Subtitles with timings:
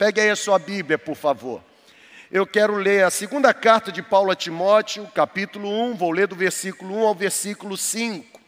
[0.00, 1.62] Pegue aí a sua Bíblia, por favor.
[2.32, 6.34] Eu quero ler a segunda carta de Paulo a Timóteo, capítulo 1, vou ler do
[6.34, 8.40] versículo 1 ao versículo 5.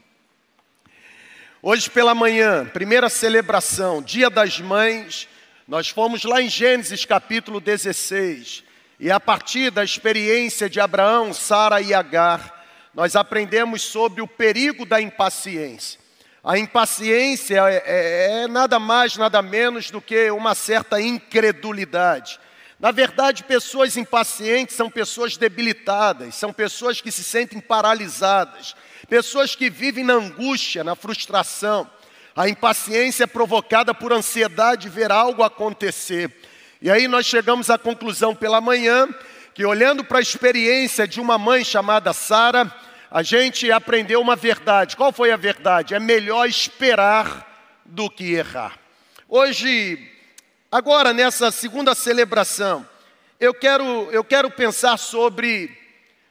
[1.60, 5.28] Hoje pela manhã, primeira celebração, Dia das Mães,
[5.68, 8.64] nós fomos lá em Gênesis capítulo 16,
[8.98, 12.64] e a partir da experiência de Abraão, Sara e Agar,
[12.94, 16.00] nós aprendemos sobre o perigo da impaciência.
[16.44, 22.40] A impaciência é, é, é nada mais, nada menos do que uma certa incredulidade.
[22.80, 28.74] Na verdade, pessoas impacientes são pessoas debilitadas, são pessoas que se sentem paralisadas,
[29.08, 31.88] pessoas que vivem na angústia, na frustração.
[32.34, 36.28] A impaciência é provocada por ansiedade de ver algo acontecer.
[36.80, 39.08] E aí nós chegamos à conclusão pela manhã
[39.54, 42.68] que, olhando para a experiência de uma mãe chamada Sara,
[43.12, 44.96] a gente aprendeu uma verdade.
[44.96, 45.94] Qual foi a verdade?
[45.94, 48.78] É melhor esperar do que errar.
[49.28, 50.10] Hoje
[50.72, 52.88] Agora, nessa segunda celebração,
[53.38, 55.70] eu quero, eu quero pensar sobre,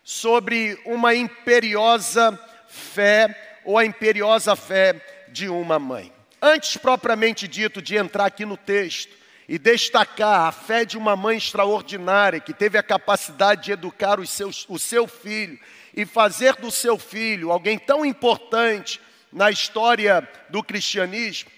[0.04, 6.12] sobre uma imperiosa fé, ou a imperiosa fé de uma mãe.
[6.42, 9.16] Antes, propriamente dito, de entrar aqui no texto
[9.48, 14.32] e destacar a fé de uma mãe extraordinária, que teve a capacidade de educar os
[14.32, 15.60] seus, o seu filho
[15.95, 21.50] e fazer do seu filho alguém tão importante na história do cristianismo,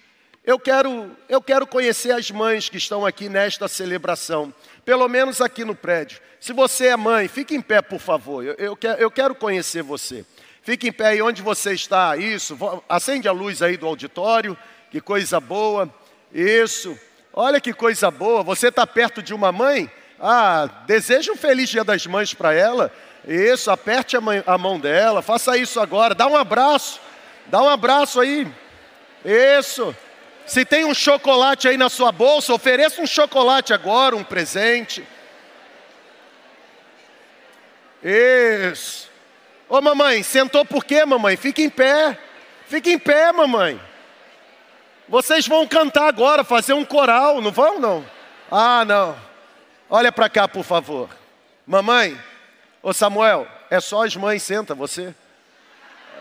[0.45, 4.53] eu quero, eu quero conhecer as mães que estão aqui nesta celebração,
[4.84, 6.20] pelo menos aqui no prédio.
[6.40, 8.44] Se você é mãe, fique em pé, por favor.
[8.44, 10.25] Eu, eu, quero, eu quero conhecer você.
[10.62, 12.18] Fique em pé aí onde você está.
[12.18, 12.58] Isso,
[12.90, 14.58] acende a luz aí do auditório.
[14.92, 15.90] Que coisa boa.
[16.34, 17.00] Isso.
[17.31, 18.44] Olha que coisa boa.
[18.44, 19.90] Você está perto de uma mãe?
[20.20, 22.92] Ah, deseja um feliz Dia das Mães para ela.
[23.28, 25.22] Isso, aperte a, mão dela.
[25.22, 26.14] Faça isso agora.
[26.14, 27.00] Dá um abraço.
[27.46, 28.48] Dá um abraço aí.
[29.24, 29.96] Isso.
[30.46, 35.08] Se tem um chocolate aí na sua bolsa, ofereça um chocolate agora, um presente.
[38.04, 39.10] Isso.
[39.70, 41.38] Ô mamãe, sentou por quê, mamãe?
[41.38, 42.18] Fique em pé.
[42.68, 43.80] Fique em pé, mamãe.
[45.08, 48.06] Vocês vão cantar agora, fazer um coral, não vão não?
[48.52, 49.16] Ah, não.
[49.90, 51.09] Olha para cá, por favor.
[51.66, 52.18] Mamãe,
[52.84, 55.16] ô Samuel, é só as mães, senta você.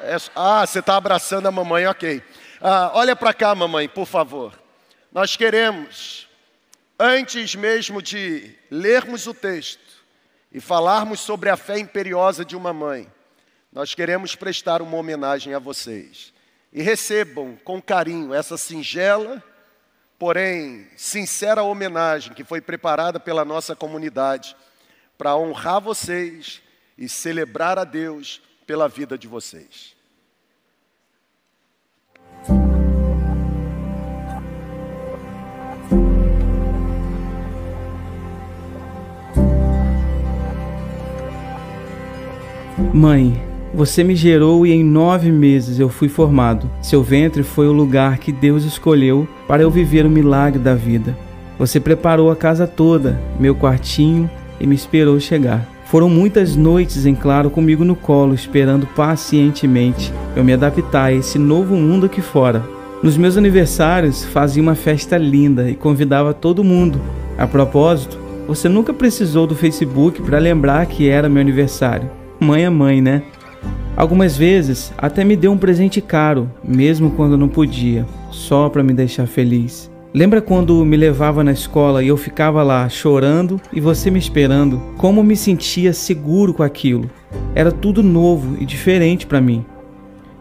[0.03, 2.23] É, ah, você está abraçando a mamãe, ok.
[2.61, 4.57] Ah, olha para cá, mamãe, por favor.
[5.11, 6.29] Nós queremos,
[6.99, 9.83] antes mesmo de lermos o texto
[10.53, 13.11] e falarmos sobre a fé imperiosa de uma mãe,
[13.73, 16.33] nós queremos prestar uma homenagem a vocês.
[16.73, 19.43] E recebam com carinho essa singela,
[20.17, 24.55] porém sincera homenagem que foi preparada pela nossa comunidade
[25.17, 26.63] para honrar vocês
[26.97, 29.95] e celebrar a Deus pela vida de vocês.
[42.93, 43.43] Mãe,
[43.75, 46.71] você me gerou e em nove meses eu fui formado.
[46.83, 51.17] Seu ventre foi o lugar que Deus escolheu para eu viver o milagre da vida.
[51.59, 55.67] Você preparou a casa toda, meu quartinho, e me esperou chegar.
[55.87, 61.39] Foram muitas noites em claro comigo no colo, esperando pacientemente eu me adaptar a esse
[61.39, 62.65] novo mundo aqui fora.
[63.03, 66.99] Nos meus aniversários fazia uma festa linda e convidava todo mundo.
[67.37, 72.11] A propósito, você nunca precisou do Facebook para lembrar que era meu aniversário.
[72.41, 73.23] Mãe é mãe, né?
[73.95, 78.95] Algumas vezes até me deu um presente caro, mesmo quando não podia, só para me
[78.95, 79.92] deixar feliz.
[80.15, 84.79] Lembra quando me levava na escola e eu ficava lá chorando e você me esperando?
[84.99, 87.11] Como me sentia seguro com aquilo?
[87.55, 89.65] Era tudo novo e diferente para mim.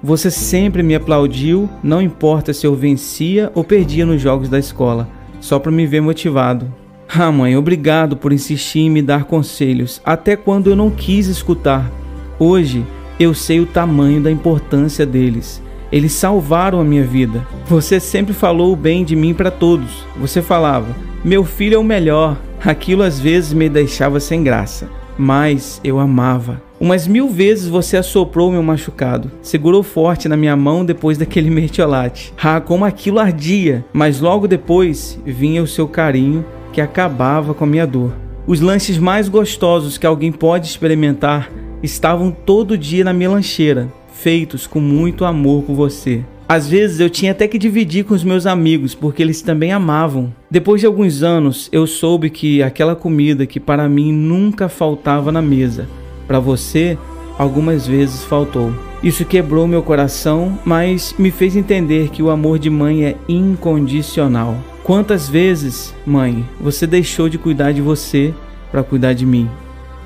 [0.04, 5.08] Você sempre me aplaudiu, não importa se eu vencia ou perdia nos jogos da escola,
[5.40, 6.74] só para me ver motivado.
[7.08, 11.90] Ah, mãe, obrigado por insistir em me dar conselhos, até quando eu não quis escutar.
[12.38, 12.86] Hoje
[13.18, 15.64] eu sei o tamanho da importância deles.
[15.92, 17.46] Eles salvaram a minha vida.
[17.68, 20.06] Você sempre falou o bem de mim para todos.
[20.18, 22.38] Você falava: "Meu filho é o melhor".
[22.64, 26.62] Aquilo às vezes me deixava sem graça, mas eu amava.
[26.80, 32.34] Umas mil vezes você assoprou meu machucado, segurou forte na minha mão depois daquele mertiolate.
[32.42, 33.86] Ah, como aquilo ardia!
[33.92, 38.14] Mas logo depois vinha o seu carinho que acabava com a minha dor.
[38.48, 41.52] Os lanches mais gostosos que alguém pode experimentar
[41.84, 43.88] estavam todo dia na minha lancheira,
[44.22, 46.24] feitos com muito amor por você.
[46.48, 50.34] Às vezes eu tinha até que dividir com os meus amigos, porque eles também amavam.
[50.50, 55.42] Depois de alguns anos, eu soube que aquela comida que para mim nunca faltava na
[55.42, 55.88] mesa,
[56.28, 56.98] para você,
[57.38, 58.74] algumas vezes faltou.
[59.02, 64.58] Isso quebrou meu coração, mas me fez entender que o amor de mãe é incondicional.
[64.84, 68.34] Quantas vezes, mãe, você deixou de cuidar de você
[68.72, 69.50] para cuidar de mim?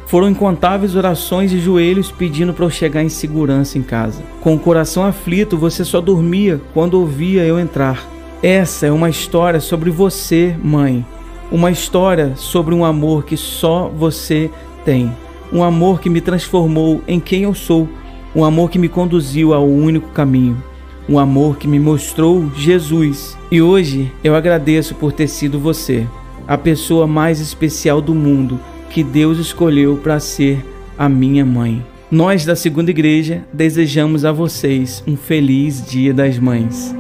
[0.08, 4.22] Foram incontáveis orações e joelhos pedindo para eu chegar em segurança em casa.
[4.40, 8.08] Com o coração aflito, você só dormia quando ouvia eu entrar.
[8.44, 11.04] Essa é uma história sobre você, mãe.
[11.52, 14.52] Uma história sobre um amor que só você
[14.84, 15.12] tem.
[15.52, 17.90] Um amor que me transformou em quem eu sou.
[18.36, 20.62] Um amor que me conduziu ao único caminho.
[21.10, 23.36] Um amor que me mostrou Jesus.
[23.52, 26.06] E hoje eu agradeço por ter sido você,
[26.48, 28.60] a pessoa mais especial do mundo
[28.90, 30.64] que Deus escolheu para ser
[30.98, 31.86] a minha mãe.
[32.10, 36.94] Nós da Segunda Igreja desejamos a vocês um feliz Dia das Mães.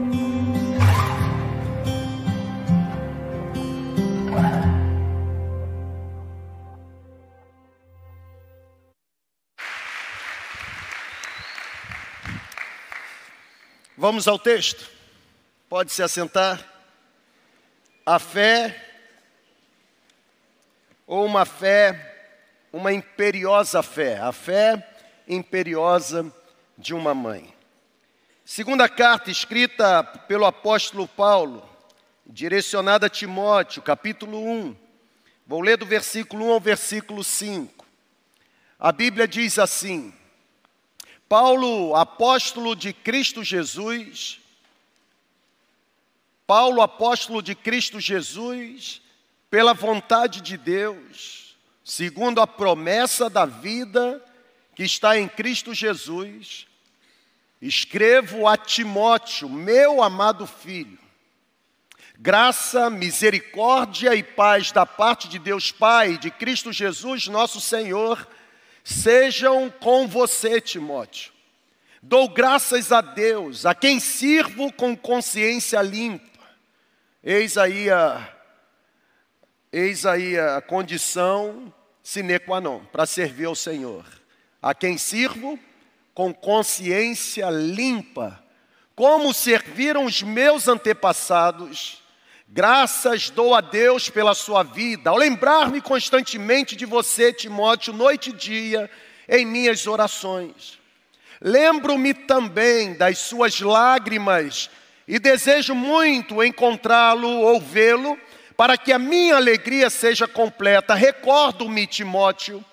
[13.97, 14.87] Vamos ao texto.
[15.67, 16.63] Pode se assentar.
[18.05, 18.84] A fé,
[21.07, 22.13] ou uma fé,
[22.71, 24.85] uma imperiosa fé, a fé
[25.27, 26.31] imperiosa
[26.77, 27.53] de uma mãe.
[28.43, 31.67] Segunda carta escrita pelo apóstolo Paulo,
[32.25, 34.75] direcionada a Timóteo, capítulo 1.
[35.47, 37.85] Vou ler do versículo 1 ao versículo 5.
[38.79, 40.13] A Bíblia diz assim:
[41.29, 44.39] Paulo, apóstolo de Cristo Jesus,
[46.45, 49.01] Paulo, apóstolo de Cristo Jesus,
[49.55, 54.21] pela vontade de Deus, segundo a promessa da vida
[54.75, 56.67] que está em Cristo Jesus,
[57.61, 60.99] escrevo a Timóteo, meu amado filho,
[62.19, 68.27] graça, misericórdia e paz da parte de Deus Pai, de Cristo Jesus, nosso Senhor,
[68.83, 71.31] sejam com você, Timóteo.
[72.03, 76.25] Dou graças a Deus, a quem sirvo com consciência limpa.
[77.23, 78.34] Eis aí a,
[79.77, 84.05] eis aí a condição sine qua non para servir ao Senhor.
[84.61, 85.59] A quem sirvo
[86.13, 88.41] com consciência limpa,
[88.95, 92.05] como serviram os meus antepassados
[92.47, 98.33] Graças dou a Deus pela sua vida, ao lembrar-me constantemente de você, Timóteo, noite e
[98.33, 98.89] dia,
[99.27, 100.79] em minhas orações.
[101.41, 104.69] Lembro-me também das suas lágrimas
[105.07, 108.17] e desejo muito encontrá-lo ou vê-lo,
[108.55, 110.93] para que a minha alegria seja completa.
[110.93, 112.63] Recordo-me, Timóteo,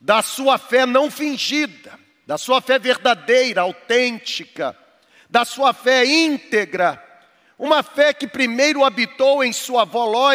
[0.00, 4.76] da sua fé não fingida, da sua fé verdadeira, autêntica,
[5.30, 7.02] da sua fé íntegra
[7.58, 10.32] uma fé que primeiro habitou em sua avó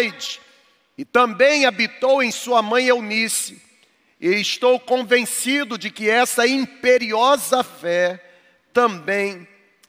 [0.98, 3.62] e também habitou em sua mãe Eunice.
[4.20, 8.22] E estou convencido de que essa imperiosa fé
[8.74, 9.48] também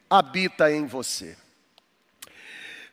[0.09, 1.37] habita em você.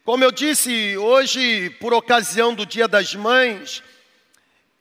[0.08, 3.84] Como eu disse, hoje, por ocasião do Dia das Mães,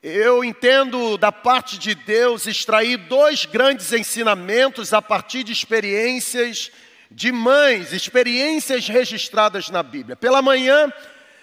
[0.00, 6.70] eu entendo da parte de Deus extrair dois grandes ensinamentos a partir de experiências
[7.10, 10.14] de mães, experiências registradas na Bíblia.
[10.14, 10.92] Pela manhã,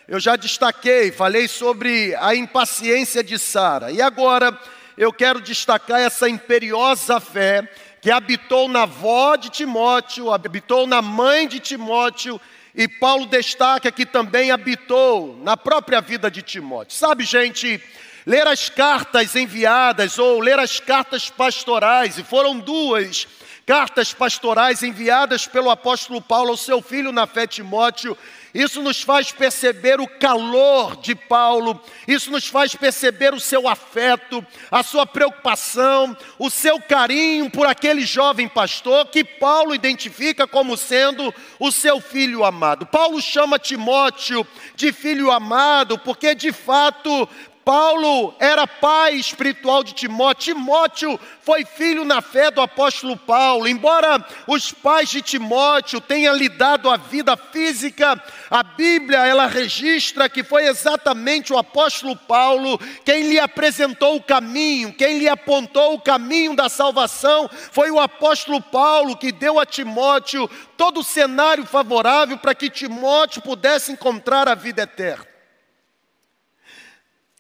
[0.08, 3.92] eu já destaquei, falei sobre a impaciência de Sara.
[3.92, 4.58] E agora,
[4.98, 7.70] eu quero destacar essa imperiosa fé
[8.02, 12.40] que habitou na avó de Timóteo, habitou na mãe de Timóteo,
[12.76, 16.98] e Paulo destaca que também habitou na própria vida de Timóteo.
[16.98, 17.82] Sabe, gente,
[18.26, 23.28] ler as cartas enviadas ou ler as cartas pastorais, e foram duas
[23.66, 28.18] cartas pastorais enviadas pelo apóstolo Paulo ao seu filho na fé Timóteo.
[28.54, 34.46] Isso nos faz perceber o calor de Paulo, isso nos faz perceber o seu afeto,
[34.70, 41.34] a sua preocupação, o seu carinho por aquele jovem pastor que Paulo identifica como sendo
[41.60, 42.86] o seu filho amado.
[42.86, 44.46] Paulo chama Timóteo
[44.76, 47.28] de filho amado porque de fato
[47.66, 50.54] Paulo era pai espiritual de Timóteo.
[50.54, 53.68] Timóteo foi filho na fé do apóstolo Paulo.
[53.68, 60.28] Embora os pais de Timóteo tenham lhe dado a vida física, a Bíblia ela registra
[60.28, 66.02] que foi exatamente o apóstolo Paulo quem lhe apresentou o caminho, quem lhe apontou o
[66.02, 67.50] caminho da salvação.
[67.72, 73.42] Foi o apóstolo Paulo que deu a Timóteo todo o cenário favorável para que Timóteo
[73.42, 75.33] pudesse encontrar a vida eterna.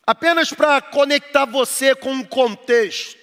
[0.06, 3.18] Apenas para conectar você com um contexto.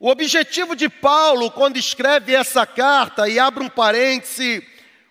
[0.00, 4.66] O objetivo de Paulo, quando escreve essa carta, e abre um parêntese,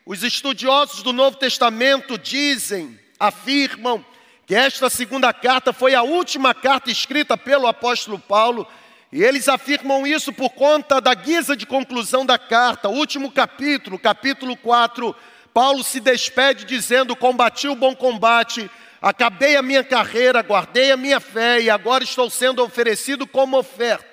[0.06, 4.04] os estudiosos do Novo Testamento dizem, afirmam,
[4.46, 8.68] que esta segunda carta foi a última carta escrita pelo apóstolo Paulo,
[9.14, 14.58] e eles afirmam isso por conta da guisa de conclusão da carta, último capítulo, capítulo
[14.58, 15.16] 4,
[15.54, 18.70] Paulo se despede dizendo: Combati o bom combate,
[19.02, 24.08] acabei a minha carreira, guardei a minha fé e agora estou sendo oferecido como oferta.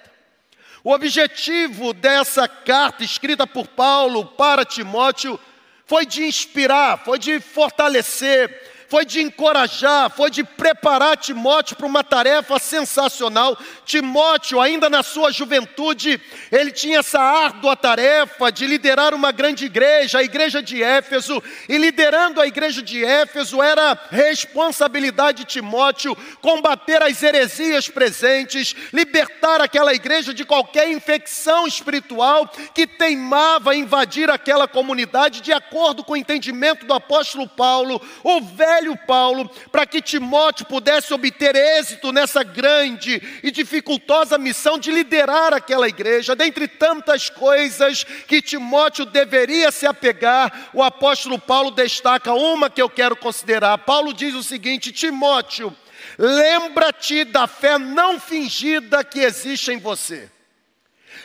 [0.85, 5.39] O objetivo dessa carta escrita por Paulo para Timóteo
[5.85, 12.05] foi de inspirar, foi de fortalecer, foi de encorajar, foi de preparar Timóteo para uma
[12.05, 13.59] tarefa sensacional.
[13.85, 20.19] Timóteo, ainda na sua juventude, ele tinha essa árdua tarefa de liderar uma grande igreja,
[20.19, 27.03] a igreja de Éfeso, e liderando a igreja de Éfeso era responsabilidade de Timóteo combater
[27.03, 35.41] as heresias presentes, libertar aquela igreja de qualquer infecção espiritual que teimava invadir aquela comunidade,
[35.41, 40.67] de acordo com o entendimento do apóstolo Paulo, o velho velho Paulo para que Timóteo
[40.67, 46.37] pudesse obter êxito nessa grande e dificultosa missão de liderar aquela igreja.
[46.37, 52.91] Dentre tantas coisas que Timóteo deveria se apegar, o apóstolo Paulo destaca uma que eu
[52.91, 53.79] quero considerar.
[53.79, 55.75] Paulo diz o seguinte: Timóteo,
[56.19, 60.36] lembra-te da fé não fingida que existe em você.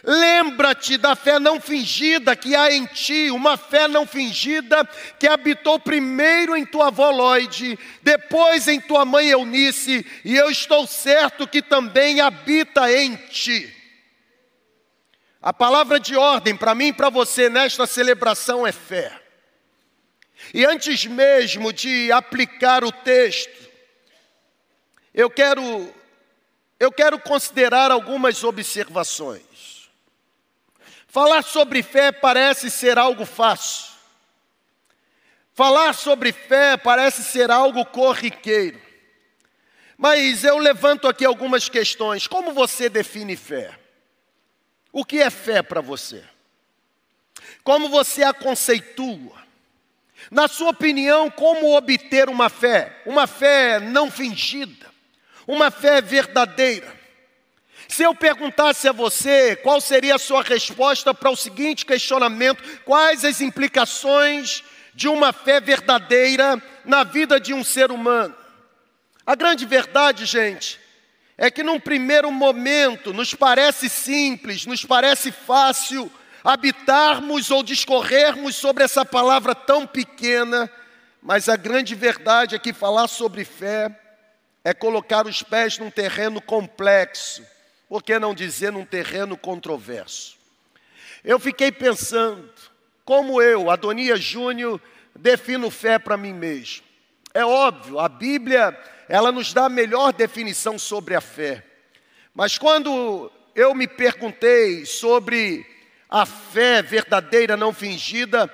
[0.03, 4.87] Lembra-te da fé não fingida que há em ti, uma fé não fingida
[5.19, 10.87] que habitou primeiro em tua avó Lloyd, depois em tua mãe Eunice, e eu estou
[10.87, 13.73] certo que também habita em ti.
[15.41, 19.19] A palavra de ordem para mim e para você nesta celebração é fé.
[20.53, 23.69] E antes mesmo de aplicar o texto,
[25.13, 25.93] eu quero
[26.79, 29.50] eu quero considerar algumas observações.
[31.11, 33.91] Falar sobre fé parece ser algo fácil.
[35.53, 38.81] Falar sobre fé parece ser algo corriqueiro.
[39.97, 42.27] Mas eu levanto aqui algumas questões.
[42.27, 43.77] Como você define fé?
[44.89, 46.23] O que é fé para você?
[47.61, 49.35] Como você a conceitua?
[50.31, 53.01] Na sua opinião, como obter uma fé?
[53.05, 54.89] Uma fé não fingida,
[55.45, 57.00] uma fé verdadeira.
[57.91, 63.25] Se eu perguntasse a você qual seria a sua resposta para o seguinte questionamento: quais
[63.25, 64.63] as implicações
[64.95, 68.33] de uma fé verdadeira na vida de um ser humano?
[69.25, 70.79] A grande verdade, gente,
[71.37, 76.09] é que num primeiro momento nos parece simples, nos parece fácil
[76.45, 80.71] habitarmos ou discorrermos sobre essa palavra tão pequena,
[81.21, 83.93] mas a grande verdade é que falar sobre fé
[84.63, 87.43] é colocar os pés num terreno complexo
[87.91, 90.37] por que não dizer num terreno controverso?
[91.25, 92.49] Eu fiquei pensando,
[93.03, 94.79] como eu, Adonias Júnior,
[95.13, 96.85] defino fé para mim mesmo.
[97.33, 98.79] É óbvio, a Bíblia,
[99.09, 101.65] ela nos dá a melhor definição sobre a fé.
[102.33, 105.65] Mas quando eu me perguntei sobre
[106.09, 108.49] a fé verdadeira, não fingida,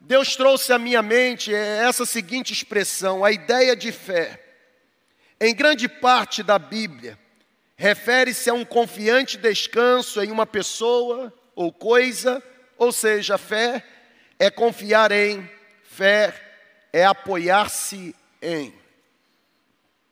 [0.00, 4.42] Deus trouxe à minha mente essa seguinte expressão: a ideia de fé.
[5.40, 7.16] Em grande parte da Bíblia,
[7.76, 12.42] refere-se a um confiante descanso em uma pessoa ou coisa,
[12.78, 13.84] ou seja, fé
[14.38, 15.48] é confiar em,
[15.82, 16.34] fé
[16.92, 18.74] é apoiar-se em.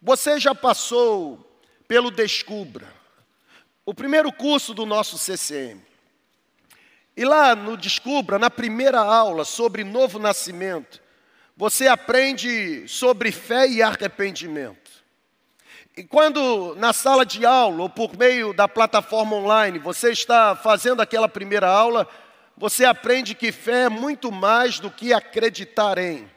[0.01, 2.87] Você já passou pelo Descubra,
[3.87, 5.81] o primeiro curso do nosso CCM.
[7.17, 11.01] E lá no Descubra, na primeira aula sobre novo nascimento,
[11.57, 14.84] você aprende sobre fé e arrependimento.
[15.97, 21.01] E quando na sala de aula ou por meio da plataforma online você está fazendo
[21.01, 22.09] aquela primeira aula,
[22.57, 26.29] você aprende que fé é muito mais do que acreditar em.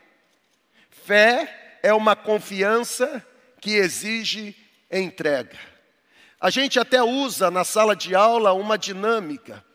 [0.92, 3.26] Fé é uma confiança
[3.60, 4.56] que exige
[4.92, 5.58] entrega.
[6.40, 9.66] A gente até usa na sala de aula uma dinâmica,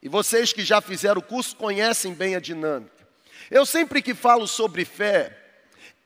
[0.00, 2.92] e vocês que já fizeram o curso conhecem bem a dinâmica.
[3.50, 5.36] Eu sempre que falo sobre fé,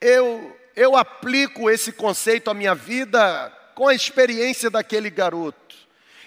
[0.01, 5.75] eu eu aplico esse conceito à minha vida com a experiência daquele garoto.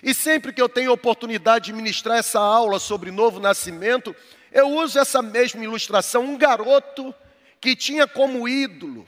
[0.03, 4.15] E sempre que eu tenho oportunidade de ministrar essa aula sobre novo nascimento,
[4.53, 6.25] eu uso essa mesma ilustração.
[6.25, 7.15] Um garoto
[7.63, 9.07] que tinha como ídolo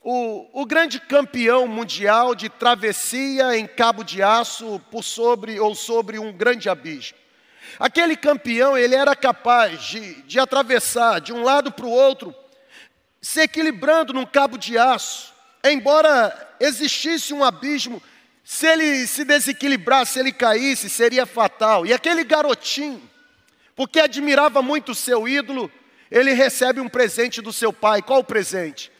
[0.00, 6.18] o, o grande campeão mundial de travessia em cabo de aço por sobre ou sobre
[6.18, 7.18] um grande abismo.
[7.78, 12.34] Aquele campeão, ele era capaz de, de atravessar de um lado para o outro
[13.20, 15.32] se equilibrando num cabo de aço.
[15.62, 18.02] Embora existisse um abismo,
[18.42, 21.86] se ele se desequilibrasse, se ele caísse, seria fatal.
[21.86, 23.02] E aquele garotinho,
[23.76, 25.70] porque admirava muito o seu ídolo,
[26.10, 28.02] ele recebe um presente do seu pai.
[28.02, 28.90] Qual o presente?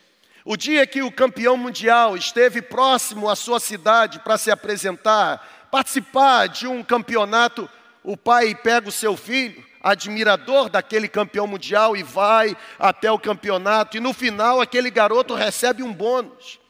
[0.45, 6.49] O dia que o campeão mundial esteve próximo à sua cidade para se apresentar, participar
[6.49, 7.69] de um campeonato,
[8.03, 13.97] o pai pega o seu filho, admirador daquele campeão mundial e vai até o campeonato,
[13.97, 16.61] e no final aquele garoto recebe um bônus.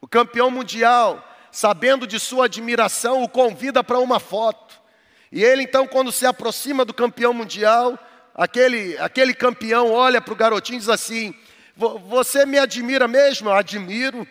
[0.00, 4.78] O campeão mundial, sabendo de sua admiração, o convida para uma foto.
[5.32, 7.98] E ele então, quando se aproxima do campeão mundial,
[8.34, 11.34] aquele, aquele campeão olha para o garotinho e diz assim:
[11.76, 13.48] Você me admira mesmo?
[13.48, 14.26] Eu admiro.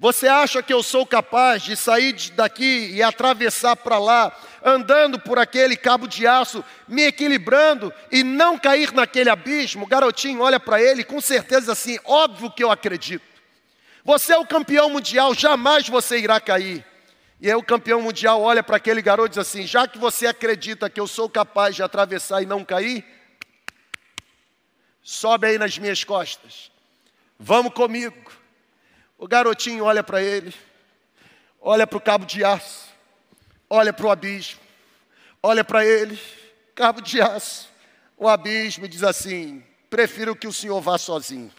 [0.00, 5.38] Você acha que eu sou capaz de sair daqui e atravessar para lá, andando por
[5.38, 9.86] aquele cabo de aço, me equilibrando e não cair naquele abismo?
[9.86, 13.22] Garotinho olha para ele com certeza assim: óbvio que eu acredito.
[14.02, 16.82] Você é o campeão mundial, jamais você irá cair.
[17.38, 20.26] E aí o campeão mundial olha para aquele garoto e diz assim: já que você
[20.26, 23.04] acredita que eu sou capaz de atravessar e não cair,
[25.02, 26.70] sobe aí nas minhas costas,
[27.38, 28.29] vamos comigo.
[29.20, 30.54] O garotinho olha para ele,
[31.60, 32.88] olha para o cabo de aço,
[33.68, 34.58] olha para o abismo,
[35.42, 36.18] olha para ele,
[36.74, 37.68] cabo de aço,
[38.16, 41.52] o abismo e diz assim: prefiro que o senhor vá sozinho.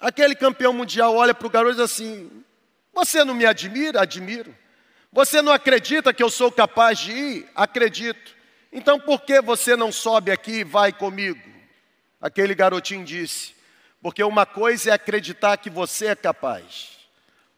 [0.00, 2.44] Aquele campeão mundial olha para o garoto e diz assim:
[2.94, 4.00] Você não me admira?
[4.00, 4.56] Admiro.
[5.12, 7.50] Você não acredita que eu sou capaz de ir?
[7.54, 8.34] Acredito.
[8.72, 11.46] Então por que você não sobe aqui e vai comigo?
[12.22, 13.54] Aquele garotinho disse:
[14.02, 16.98] porque uma coisa é acreditar que você é capaz,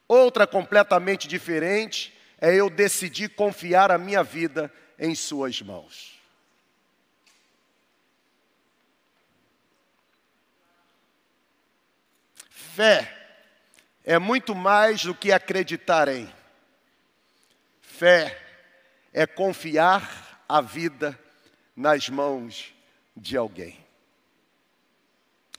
[0.07, 6.13] outra completamente diferente é eu decidir confiar a minha vida em Suas mãos.
[12.49, 13.11] Fé
[14.03, 16.31] é muito mais do que acreditar em.
[17.81, 18.37] Fé
[19.13, 21.17] é confiar a vida
[21.75, 22.75] nas mãos
[23.15, 23.84] de alguém.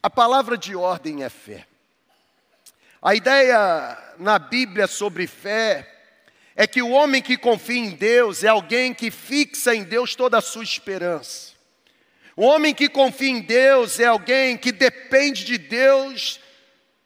[0.07, 1.67] A palavra de ordem é fé.
[3.01, 5.85] A ideia na Bíblia sobre fé
[6.55, 10.37] é que o homem que confia em Deus é alguém que fixa em Deus toda
[10.37, 11.51] a sua esperança.
[12.37, 16.39] O homem que confia em Deus é alguém que depende de Deus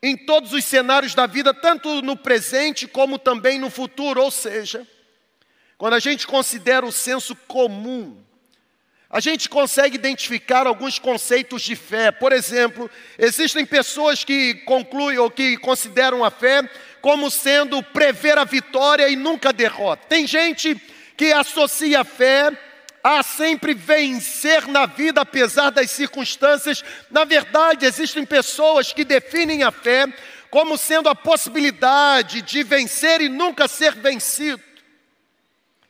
[0.03, 4.22] em todos os cenários da vida, tanto no presente como também no futuro.
[4.22, 4.88] Ou seja,
[5.75, 8.24] quando a gente considera o senso comum
[9.11, 12.11] a gente consegue identificar alguns conceitos de fé.
[12.11, 16.67] Por exemplo, existem pessoas que concluem ou que consideram a fé
[17.01, 20.05] como sendo prever a vitória e nunca a derrota.
[20.07, 20.79] Tem gente
[21.17, 22.57] que associa a fé
[23.03, 26.81] a sempre vencer na vida apesar das circunstâncias.
[27.09, 30.07] Na verdade, existem pessoas que definem a fé
[30.50, 34.71] como sendo a possibilidade de vencer e nunca ser vencido.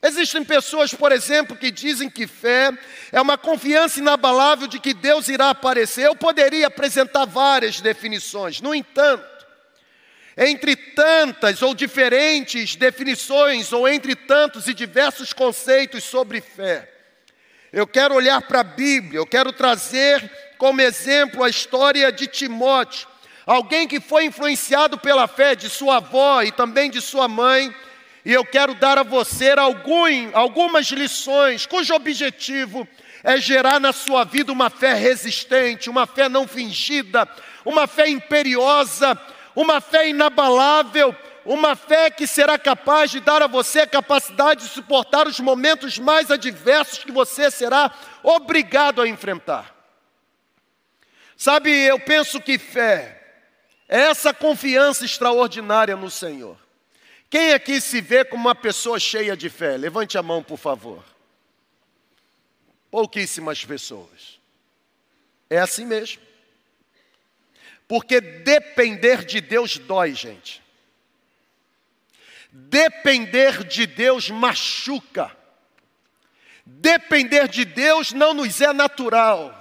[0.04, 2.72] Existem pessoas, por exemplo, que dizem que fé
[3.12, 6.08] é uma confiança inabalável de que Deus irá aparecer.
[6.08, 9.46] Eu poderia apresentar várias definições, no entanto,
[10.36, 16.90] entre tantas ou diferentes definições, ou entre tantos e diversos conceitos sobre fé,
[17.72, 23.08] eu quero olhar para a Bíblia, eu quero trazer como exemplo a história de Timóteo,
[23.46, 27.74] alguém que foi influenciado pela fé de sua avó e também de sua mãe
[28.24, 32.88] e eu quero dar a você algum, algumas lições cujo objetivo
[33.24, 37.28] é gerar na sua vida uma fé resistente, uma fé não fingida,
[37.66, 39.20] uma fé imperiosa,
[39.56, 44.70] uma fé inabalável, uma fé que será capaz de dar a você a capacidade de
[44.70, 47.92] suportar os momentos mais adversos que você será
[48.24, 49.76] obrigado a enfrentar.
[51.36, 53.20] Sabe, eu penso que fé
[53.90, 56.58] é essa confiança extraordinária no Senhor.
[57.32, 59.78] Quem aqui se vê como uma pessoa cheia de fé?
[59.78, 61.02] Levante a mão, por favor.
[62.92, 64.38] Pouquíssimas pessoas.
[65.50, 66.22] É assim mesmo.
[67.88, 70.62] Porque depender de Deus dói, gente.
[72.52, 75.32] Depender de Deus machuca.
[76.66, 79.58] Depender de Deus não nos é natural.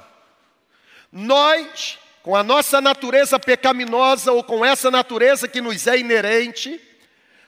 [1.13, 6.90] Nós, com a nossa natureza pecaminosa ou com essa natureza que nos é inerente,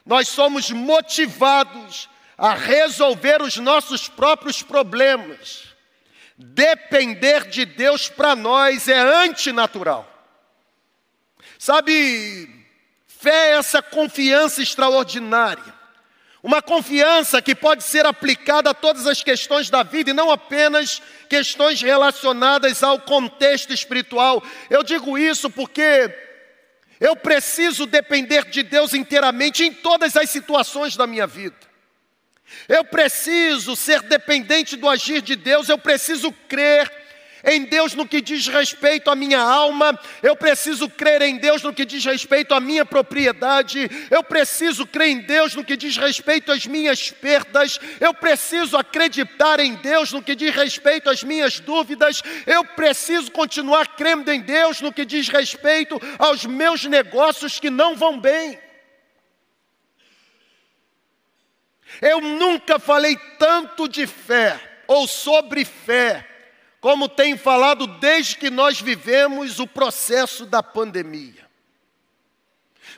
[0.05, 5.63] nós somos motivados a resolver os nossos próprios problemas.
[6.37, 10.09] Depender de Deus para nós é antinatural.
[11.57, 12.49] Sabe,
[13.07, 15.73] fé é essa confiança extraordinária.
[16.41, 21.01] Uma confiança que pode ser aplicada a todas as questões da vida e não apenas
[21.29, 24.43] questões relacionadas ao contexto espiritual.
[24.69, 26.13] Eu digo isso porque
[27.03, 31.57] eu preciso depender de Deus inteiramente em todas as situações da minha vida.
[32.65, 36.89] Eu preciso ser dependente do agir de Deus, eu preciso crer
[37.43, 41.73] em Deus no que diz respeito à minha alma, eu preciso crer em Deus no
[41.73, 46.51] que diz respeito à minha propriedade, eu preciso crer em Deus no que diz respeito
[46.51, 52.21] às minhas perdas, eu preciso acreditar em Deus no que diz respeito às minhas dúvidas,
[52.47, 57.95] eu preciso continuar crendo em Deus no que diz respeito aos meus negócios que não
[57.95, 58.57] vão bem.
[62.01, 66.32] Eu nunca falei tanto de fé ou sobre fé
[66.83, 71.47] como tenho falado desde que nós vivemos o processo da pandemia.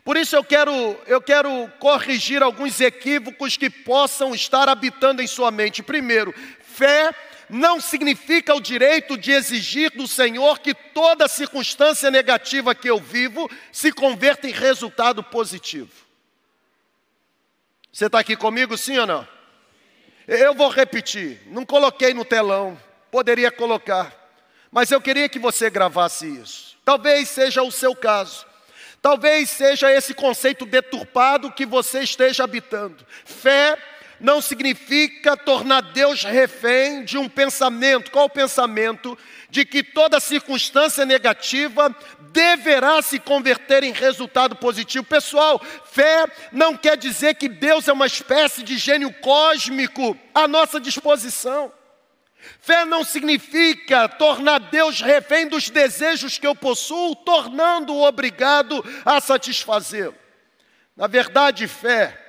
[0.03, 0.73] Por isso eu quero,
[1.05, 5.83] eu quero corrigir alguns equívocos que possam estar habitando em sua mente.
[5.83, 7.13] Primeiro, fé
[7.47, 13.47] não significa o direito de exigir do Senhor que toda circunstância negativa que eu vivo
[13.71, 15.91] se converta em resultado positivo.
[17.93, 19.27] Você está aqui comigo, sim ou não?
[20.27, 22.83] Eu vou repetir, não coloquei no telão,
[23.15, 24.11] poderia colocar,
[24.69, 26.75] mas eu queria que você gravasse isso.
[26.83, 28.45] Talvez seja o seu caso.
[29.01, 33.05] Talvez seja esse conceito deturpado que você esteja habitando.
[33.23, 33.77] Fé
[34.19, 38.11] não significa tornar Deus refém de um pensamento.
[38.11, 39.17] Qual o pensamento?
[39.49, 41.95] De que toda circunstância negativa
[42.33, 45.05] deverá se converter em resultado positivo.
[45.05, 50.81] Pessoal, fé não quer dizer que Deus é uma espécie de gênio cósmico à nossa
[50.81, 51.71] disposição.
[52.59, 60.15] Fé não significa tornar Deus refém dos desejos que eu possuo, tornando-o obrigado a satisfazê-lo.
[60.95, 62.25] Na verdade, fé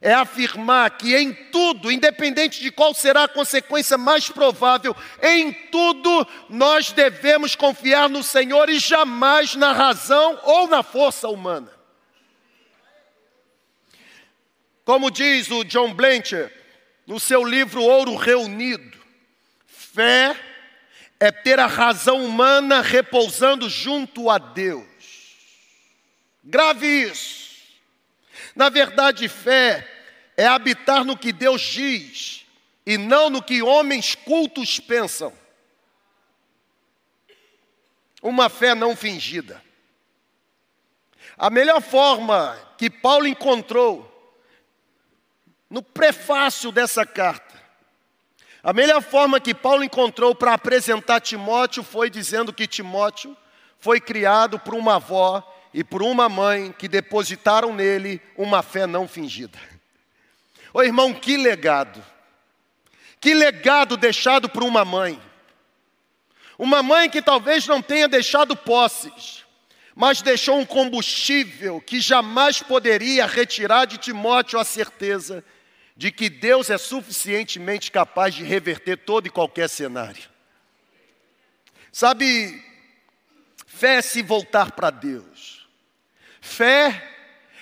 [0.00, 6.26] é afirmar que em tudo, independente de qual será a consequência mais provável, em tudo
[6.48, 11.70] nós devemos confiar no Senhor e jamais na razão ou na força humana.
[14.84, 16.52] Como diz o John Blanchard
[17.06, 19.01] no seu livro Ouro Reunido,
[19.92, 20.34] Fé
[21.20, 24.86] é ter a razão humana repousando junto a Deus.
[26.42, 27.60] Grave isso.
[28.56, 29.86] Na verdade, fé
[30.34, 32.46] é habitar no que Deus diz
[32.86, 35.30] e não no que homens cultos pensam.
[38.22, 39.62] Uma fé não fingida.
[41.36, 44.08] A melhor forma que Paulo encontrou
[45.68, 47.51] no prefácio dessa carta
[48.62, 53.36] a melhor forma que Paulo encontrou para apresentar Timóteo foi dizendo que Timóteo
[53.78, 55.42] foi criado por uma avó
[55.74, 59.58] e por uma mãe que depositaram nele uma fé não fingida.
[60.72, 62.02] Ô irmão, que legado!
[63.20, 65.20] Que legado deixado por uma mãe.
[66.58, 69.44] Uma mãe que talvez não tenha deixado posses,
[69.94, 75.44] mas deixou um combustível que jamais poderia retirar de Timóteo a certeza
[75.96, 80.30] de que Deus é suficientemente capaz de reverter todo e qualquer cenário.
[81.92, 82.62] Sabe,
[83.66, 85.68] fé é se voltar para Deus.
[86.40, 87.10] Fé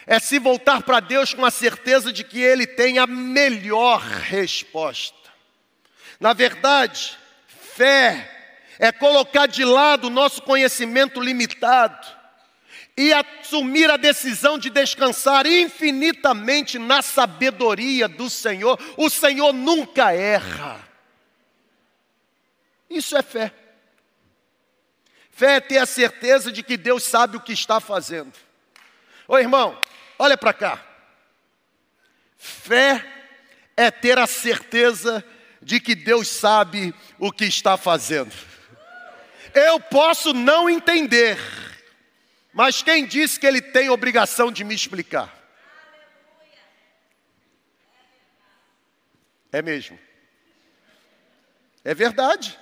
[0.07, 5.19] é se voltar para Deus com a certeza de que Ele tem a melhor resposta.
[6.19, 7.19] Na verdade,
[7.75, 8.31] fé
[8.79, 12.20] é colocar de lado o nosso conhecimento limitado
[13.01, 18.79] e assumir a decisão de descansar infinitamente na sabedoria do Senhor.
[18.95, 20.87] O Senhor nunca erra.
[22.91, 23.55] Isso é fé.
[25.31, 28.35] Fé é ter a certeza de que Deus sabe o que está fazendo.
[29.27, 29.83] Ô irmão,
[30.19, 30.85] olha para cá.
[32.37, 33.03] Fé
[33.79, 35.25] é ter a certeza
[35.63, 38.35] de que Deus sabe o que está fazendo.
[39.55, 41.39] Eu posso não entender,
[42.53, 45.39] mas quem disse que ele tem obrigação de me explicar?
[49.53, 49.99] É mesmo.
[51.85, 52.59] É verdade.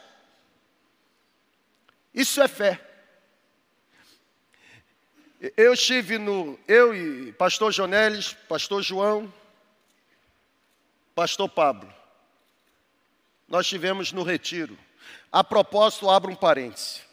[2.15, 2.81] Isso é fé.
[5.57, 9.33] Eu estive no, eu e pastor Jonelis, pastor João,
[11.15, 11.93] pastor Pablo.
[13.47, 14.77] Nós estivemos no retiro.
[15.31, 17.08] A propósito, abro um parêntese.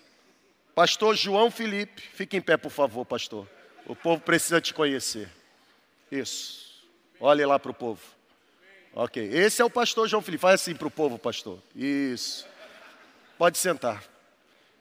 [0.76, 3.48] Pastor João Felipe, fique em pé, por favor, pastor.
[3.86, 5.30] O povo precisa te conhecer.
[6.12, 6.86] Isso.
[7.18, 8.02] Olhe lá para o povo.
[8.94, 9.24] Ok.
[9.24, 10.42] Esse é o pastor João Felipe.
[10.42, 11.60] Faz assim para o povo, pastor.
[11.74, 12.46] Isso.
[13.38, 14.04] Pode sentar.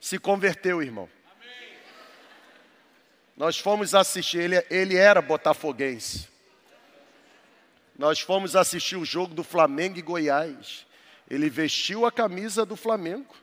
[0.00, 1.09] Se converteu, irmão.
[3.37, 6.28] Nós fomos assistir, ele, ele era botafoguense.
[7.96, 10.87] Nós fomos assistir o jogo do Flamengo e Goiás.
[11.30, 13.35] Ele vestiu a camisa do Flamengo.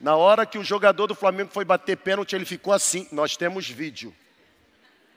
[0.00, 3.08] Na hora que o jogador do Flamengo foi bater pênalti, ele ficou assim.
[3.10, 4.14] Nós temos vídeo.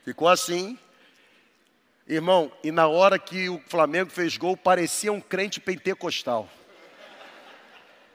[0.04, 0.78] Ficou assim.
[2.08, 6.50] Irmão, e na hora que o Flamengo fez gol, parecia um crente pentecostal.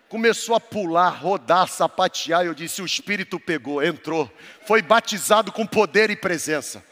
[0.09, 2.45] começou a pular, rodar, sapatear.
[2.45, 4.31] Eu disse: O Espírito pegou, entrou,
[4.67, 6.85] foi batizado com poder e presença.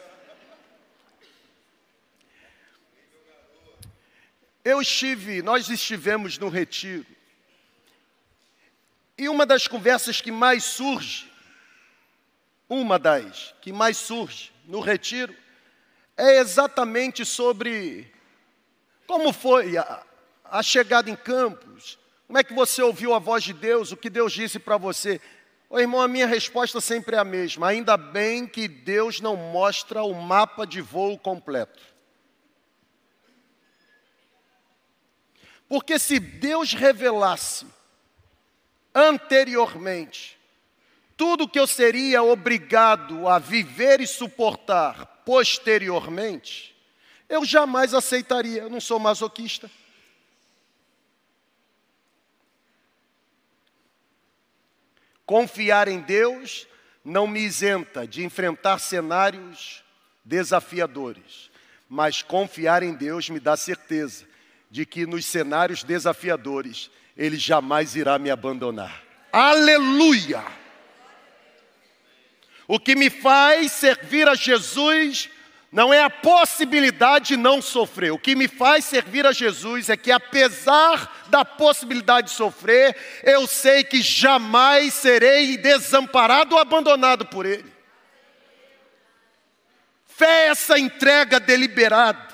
[4.65, 7.14] Eu estive, nós estivemos no retiro.
[9.17, 11.31] E uma das conversas que mais surge,
[12.69, 15.35] uma das que mais surge no retiro,
[16.17, 18.13] é exatamente sobre
[19.07, 20.03] como foi a,
[20.45, 24.11] a chegada em Campos, como é que você ouviu a voz de Deus, o que
[24.11, 25.21] Deus disse para você.
[25.71, 27.69] Ô irmão, a minha resposta sempre é a mesma.
[27.69, 31.83] Ainda bem que Deus não mostra o mapa de voo completo.
[35.69, 37.67] Porque se Deus revelasse
[38.95, 40.35] anteriormente
[41.17, 46.75] tudo que eu seria obrigado a viver e suportar posteriormente,
[47.29, 48.63] eu jamais aceitaria.
[48.63, 49.71] Eu não sou masoquista.
[55.25, 56.67] Confiar em Deus
[57.05, 59.83] não me isenta de enfrentar cenários
[60.25, 61.51] desafiadores,
[61.89, 64.27] mas confiar em Deus me dá certeza
[64.71, 69.03] de que nos cenários desafiadores Ele jamais irá me abandonar.
[69.33, 70.45] Aleluia!
[72.67, 75.29] O que me faz servir a Jesus
[75.75, 78.13] não é a possibilidade de não sofrer.
[78.13, 83.45] O que me faz servir a Jesus é que, apesar da possibilidade de sofrer, eu
[83.49, 87.75] sei que jamais serei desamparado ou abandonado por Ele.
[90.07, 92.34] Fé é essa entrega deliberada.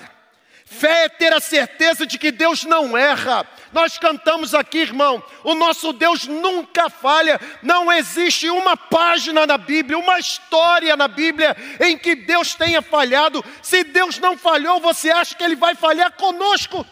[0.71, 3.45] Fé é ter a certeza de que Deus não erra.
[3.73, 7.41] Nós cantamos aqui, irmão, o nosso Deus nunca falha.
[7.61, 13.43] Não existe uma página na Bíblia, uma história na Bíblia em que Deus tenha falhado.
[13.61, 16.87] Se Deus não falhou, você acha que Ele vai falhar conosco?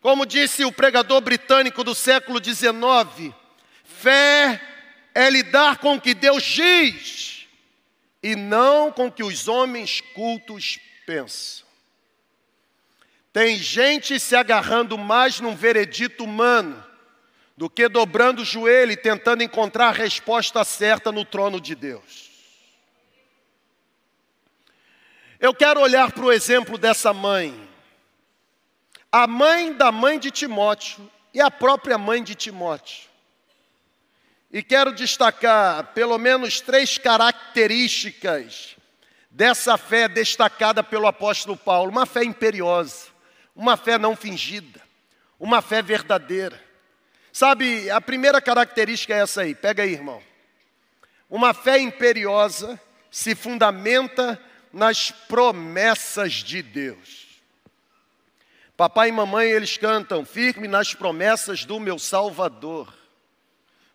[0.00, 3.32] Como disse o pregador britânico do século XIX,
[3.84, 4.60] fé
[5.14, 7.33] é lidar com o que Deus diz
[8.24, 11.66] e não com que os homens cultos pensam.
[13.30, 16.82] Tem gente se agarrando mais num veredito humano
[17.54, 22.30] do que dobrando o joelho e tentando encontrar a resposta certa no trono de Deus.
[25.38, 27.68] Eu quero olhar para o exemplo dessa mãe,
[29.12, 33.13] a mãe da mãe de Timóteo e a própria mãe de Timóteo.
[34.54, 38.76] E quero destacar pelo menos três características
[39.28, 43.08] dessa fé destacada pelo apóstolo Paulo: uma fé imperiosa,
[43.56, 44.80] uma fé não fingida,
[45.40, 46.62] uma fé verdadeira.
[47.32, 50.22] Sabe, a primeira característica é essa aí, pega aí, irmão.
[51.28, 54.40] Uma fé imperiosa se fundamenta
[54.72, 57.26] nas promessas de Deus.
[58.76, 63.02] Papai e mamãe, eles cantam firme nas promessas do meu Salvador.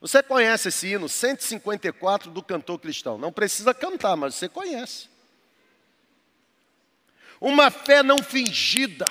[0.02, 3.18] Você conhece esse hino 154 do cantor cristão?
[3.18, 5.10] Não precisa cantar, mas você conhece.
[7.42, 9.06] Uma fé não fingida,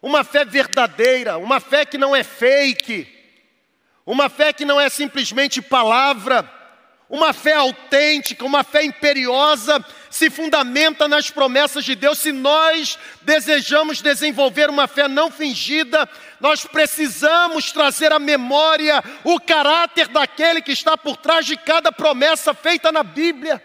[0.00, 3.06] uma fé verdadeira, uma fé que não é fake,
[4.04, 6.42] uma fé que não é simplesmente palavra,
[7.14, 12.18] uma fé autêntica, uma fé imperiosa, se fundamenta nas promessas de Deus.
[12.18, 16.08] Se nós desejamos desenvolver uma fé não fingida,
[16.40, 22.52] nós precisamos trazer à memória o caráter daquele que está por trás de cada promessa
[22.52, 23.62] feita na Bíblia.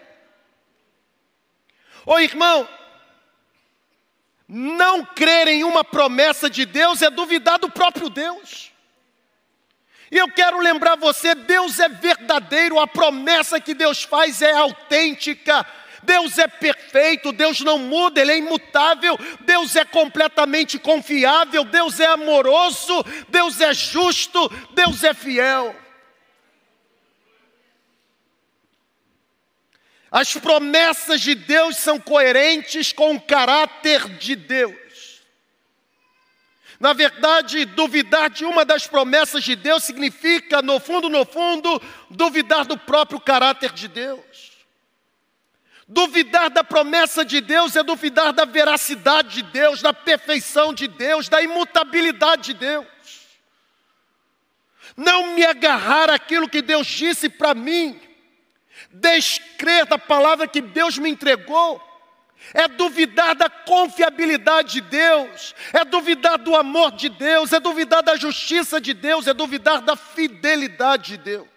[2.06, 2.70] Ô irmão,
[4.48, 8.72] não crer em uma promessa de Deus é duvidar do próprio Deus.
[10.12, 15.65] E eu quero lembrar você: Deus é verdadeiro, a promessa que Deus faz é autêntica.
[16.02, 22.08] Deus é perfeito, Deus não muda, Ele é imutável, Deus é completamente confiável, Deus é
[22.08, 25.76] amoroso, Deus é justo, Deus é fiel.
[30.12, 34.76] As promessas de Deus são coerentes com o caráter de Deus.
[36.80, 42.65] Na verdade, duvidar de uma das promessas de Deus significa, no fundo, no fundo, duvidar
[42.65, 44.50] do próprio caráter de Deus.
[45.86, 51.28] Duvidar da promessa de Deus é duvidar da veracidade de Deus, da perfeição de Deus,
[51.28, 52.88] da imutabilidade de Deus.
[54.96, 58.00] Não me agarrar àquilo que Deus disse para mim,
[58.92, 61.88] descrer da palavra que Deus me entregou
[62.54, 68.16] é duvidar da confiabilidade de Deus, é duvidar do amor de Deus, é duvidar da
[68.16, 71.48] justiça de Deus, é duvidar da fidelidade de Deus.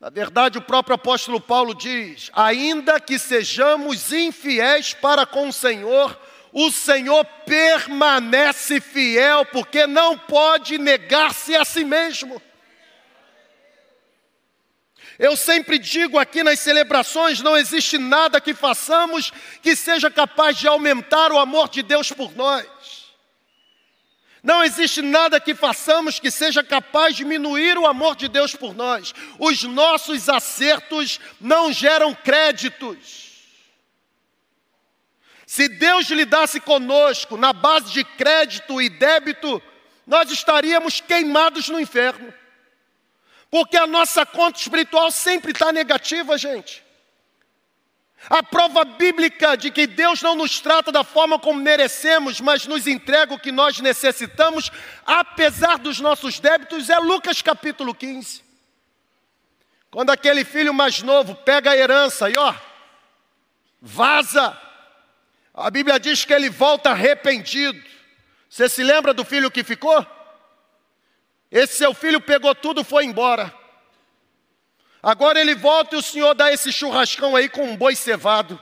[0.00, 6.20] Na verdade, o próprio apóstolo Paulo diz: ainda que sejamos infiéis para com o Senhor,
[6.52, 12.40] o Senhor permanece fiel, porque não pode negar-se a si mesmo.
[15.18, 20.66] Eu sempre digo aqui nas celebrações: não existe nada que façamos que seja capaz de
[20.66, 22.66] aumentar o amor de Deus por nós.
[24.42, 28.74] Não existe nada que façamos que seja capaz de diminuir o amor de Deus por
[28.74, 29.14] nós.
[29.38, 33.32] Os nossos acertos não geram créditos.
[35.46, 39.62] Se Deus lidasse conosco na base de crédito e débito,
[40.06, 42.32] nós estaríamos queimados no inferno.
[43.54, 46.82] Porque a nossa conta espiritual sempre está negativa, gente.
[48.28, 52.88] A prova bíblica de que Deus não nos trata da forma como merecemos, mas nos
[52.88, 54.72] entrega o que nós necessitamos,
[55.06, 58.42] apesar dos nossos débitos, é Lucas capítulo 15.
[59.88, 62.52] Quando aquele filho mais novo pega a herança e ó,
[63.80, 64.60] vaza,
[65.54, 67.80] a Bíblia diz que ele volta arrependido.
[68.48, 70.04] Você se lembra do filho que ficou?
[71.54, 73.54] Esse seu filho pegou tudo e foi embora.
[75.00, 78.60] Agora ele volta e o senhor dá esse churrascão aí com um boi cevado.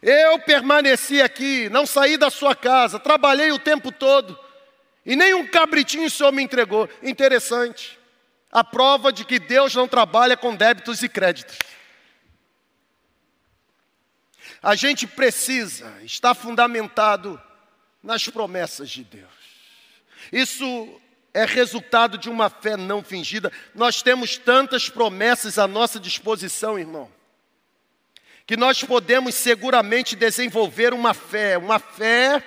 [0.00, 4.38] Eu permaneci aqui, não saí da sua casa, trabalhei o tempo todo.
[5.04, 6.88] E nem um cabritinho o senhor me entregou.
[7.02, 7.98] Interessante.
[8.52, 11.58] A prova de que Deus não trabalha com débitos e créditos.
[14.62, 17.42] A gente precisa estar fundamentado
[18.00, 19.26] nas promessas de Deus.
[20.30, 21.00] Isso
[21.36, 23.52] é resultado de uma fé não fingida.
[23.74, 27.10] Nós temos tantas promessas à nossa disposição, irmão,
[28.46, 32.42] que nós podemos seguramente desenvolver uma fé, uma fé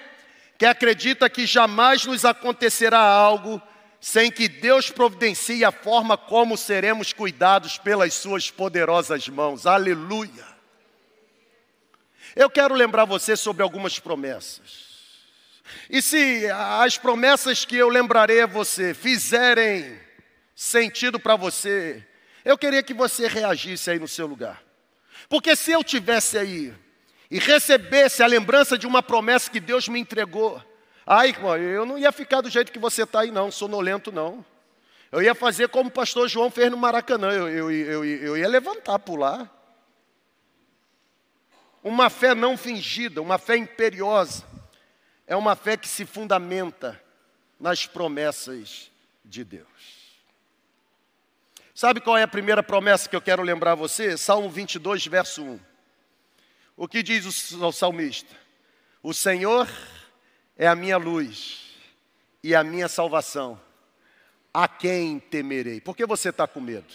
[0.57, 3.61] que acredita que jamais nos acontecerá algo
[4.01, 9.67] sem que Deus providencie a forma como seremos cuidados pelas Suas poderosas mãos.
[9.67, 10.47] Aleluia!
[12.35, 14.88] Eu quero lembrar você sobre algumas promessas.
[15.89, 19.99] E se as promessas que eu lembrarei a você fizerem
[20.55, 22.05] sentido para você,
[22.43, 24.61] eu queria que você reagisse aí no seu lugar.
[25.27, 26.73] Porque se eu tivesse aí
[27.29, 30.61] e recebesse a lembrança de uma promessa que Deus me entregou,
[31.05, 31.35] ai,
[31.73, 34.45] eu não ia ficar do jeito que você está aí, não, sonolento, não.
[35.11, 38.47] Eu ia fazer como o pastor João fez no Maracanã, eu, eu, eu, eu ia
[38.47, 39.49] levantar, pular.
[41.83, 44.48] Uma fé não fingida, uma fé imperiosa
[45.29, 46.99] é uma fé que se fundamenta
[47.59, 48.91] nas promessas
[49.23, 49.67] de Deus.
[51.75, 54.17] Sabe qual é a primeira promessa que eu quero lembrar a você?
[54.17, 55.59] Salmo 22, verso 1.
[56.75, 58.35] O que diz o salmista?
[59.03, 59.69] O Senhor
[60.57, 61.75] é a minha luz
[62.43, 63.61] e a minha salvação.
[64.51, 65.79] A quem temerei?
[65.79, 66.91] Por que você está com medo?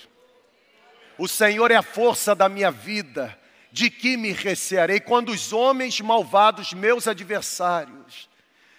[1.16, 3.38] O Senhor é a força da minha vida
[3.74, 8.28] de que me recearei quando os homens malvados, meus adversários,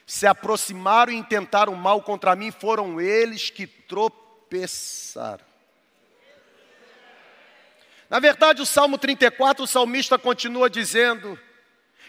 [0.05, 5.43] se aproximaram e intentaram mal contra mim, foram eles que tropeçaram.
[8.10, 11.38] Na verdade, o Salmo 34, o salmista continua dizendo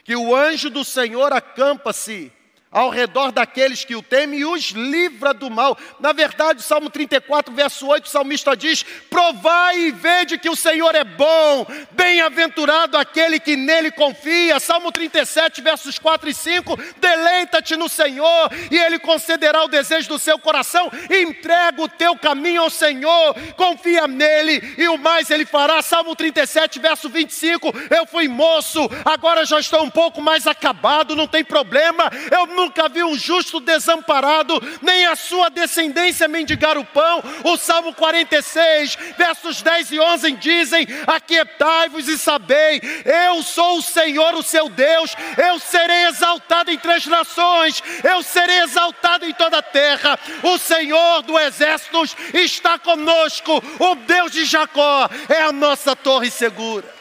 [0.05, 2.33] que o anjo do Senhor acampa-se
[2.71, 5.79] ao redor daqueles que o temem e os livra do mal.
[6.01, 10.95] Na verdade, Salmo 34, verso 8, o salmista diz: Provai e vede que o Senhor
[10.95, 14.59] é bom, bem-aventurado aquele que nele confia.
[14.59, 20.19] Salmo 37, versos 4 e 5: Deleita-te no Senhor e ele concederá o desejo do
[20.19, 20.91] seu coração.
[21.11, 25.81] Entrega o teu caminho ao Senhor, confia nele e o mais ele fará.
[25.83, 31.29] Salmo 37, verso 25: Eu fui moço, agora já estou um pouco mais acabado, não
[31.29, 32.11] tem problema.
[32.31, 37.23] Eu nunca vi um justo desamparado, nem a sua descendência mendigar o pão.
[37.45, 44.35] O Salmo 46, versos 10 e 11 dizem: Aquietai-vos e sabei, eu sou o Senhor,
[44.35, 49.63] o seu Deus, eu serei exaltado entre as nações, eu serei exaltado em toda a
[49.63, 50.19] terra.
[50.43, 56.96] O Senhor do exércitos está conosco, o Deus de Jacó é a nossa torre segura.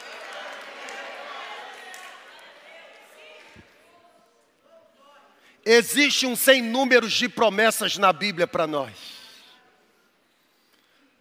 [5.65, 8.93] Existe um sem números de promessas na Bíblia para nós.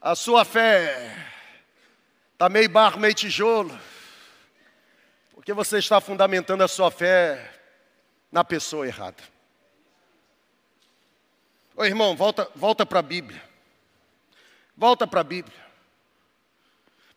[0.02, 1.16] A sua fé
[2.34, 3.76] está meio barro, meio tijolo,
[5.32, 7.54] porque você está fundamentando a sua fé
[8.30, 9.22] na pessoa errada.
[11.74, 13.42] Ô irmão, volta, volta para a Bíblia.
[14.76, 15.64] Volta para a Bíblia.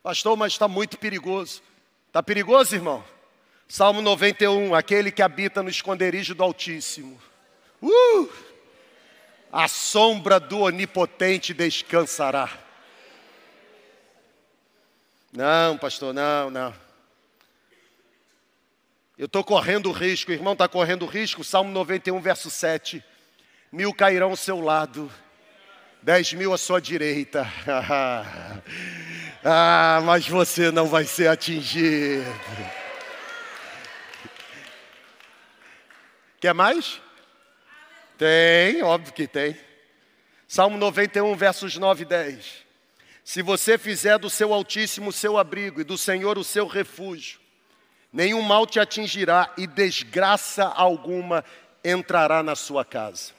[0.01, 1.61] Pastor, mas está muito perigoso.
[2.07, 3.03] Está perigoso, irmão?
[3.67, 7.19] Salmo 91, aquele que habita no esconderijo do Altíssimo.
[7.81, 8.29] Uh!
[9.51, 12.49] A sombra do Onipotente descansará.
[15.33, 16.73] Não, pastor, não, não.
[19.17, 21.43] Eu estou correndo risco, o irmão está correndo risco.
[21.43, 23.03] Salmo 91, verso 7.
[23.69, 25.11] Mil cairão ao seu lado,
[26.01, 27.45] dez mil à sua direita.
[29.43, 32.23] ah, mas você não vai ser atingido.
[36.39, 37.01] Quer mais?
[38.17, 39.57] Tem, óbvio que tem.
[40.47, 42.65] Salmo 91, versos 9 e 10.
[43.23, 47.39] Se você fizer do seu Altíssimo o seu abrigo e do Senhor o seu refúgio,
[48.13, 51.43] nenhum mal te atingirá e desgraça alguma
[51.83, 53.33] entrará na sua casa.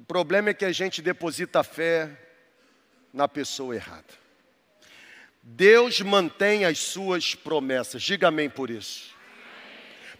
[0.00, 2.10] O problema é que a gente deposita fé
[3.12, 4.23] na pessoa errada.
[5.46, 9.12] Deus mantém as suas promessas, diga amém por isso.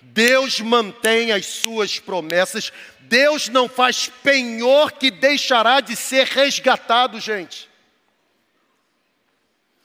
[0.03, 2.71] Deus mantém as suas promessas,
[3.01, 7.71] Deus não faz penhor que deixará de ser resgatado, gente.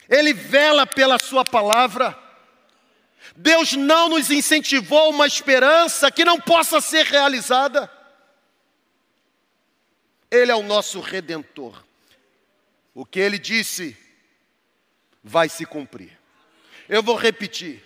[0.10, 2.18] Ele vela pela Sua palavra.
[3.36, 7.90] Deus não nos incentivou uma esperança que não possa ser realizada.
[10.30, 11.82] Ele é o nosso redentor.
[12.94, 13.96] O que ele disse
[15.24, 16.17] vai se cumprir.
[16.88, 17.84] Eu vou repetir.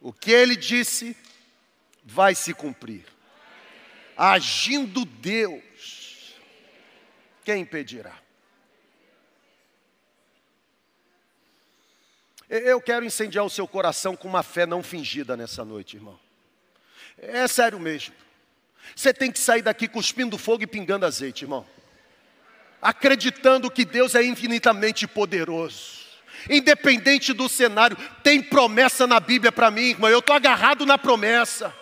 [0.00, 1.16] O que ele disse
[2.04, 3.04] vai se cumprir.
[4.16, 6.34] Agindo Deus,
[7.44, 8.16] quem impedirá?
[12.48, 16.18] Eu quero incendiar o seu coração com uma fé não fingida nessa noite, irmão.
[17.18, 18.14] É sério mesmo.
[18.94, 21.66] Você tem que sair daqui cuspindo fogo e pingando azeite, irmão.
[22.80, 26.05] Acreditando que Deus é infinitamente poderoso.
[26.48, 30.10] Independente do cenário, tem promessa na Bíblia para mim, irmão.
[30.10, 31.74] Eu estou agarrado na promessa.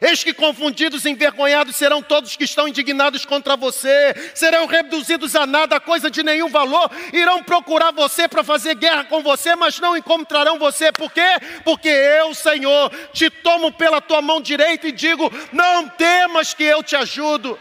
[0.00, 5.46] Eis que confundidos e envergonhados serão todos que estão indignados contra você, serão reduzidos a
[5.46, 9.96] nada, coisa de nenhum valor, irão procurar você para fazer guerra com você, mas não
[9.96, 11.38] encontrarão você, por quê?
[11.64, 16.82] Porque eu, Senhor, te tomo pela tua mão direita e digo: não temas que eu
[16.82, 17.58] te ajudo.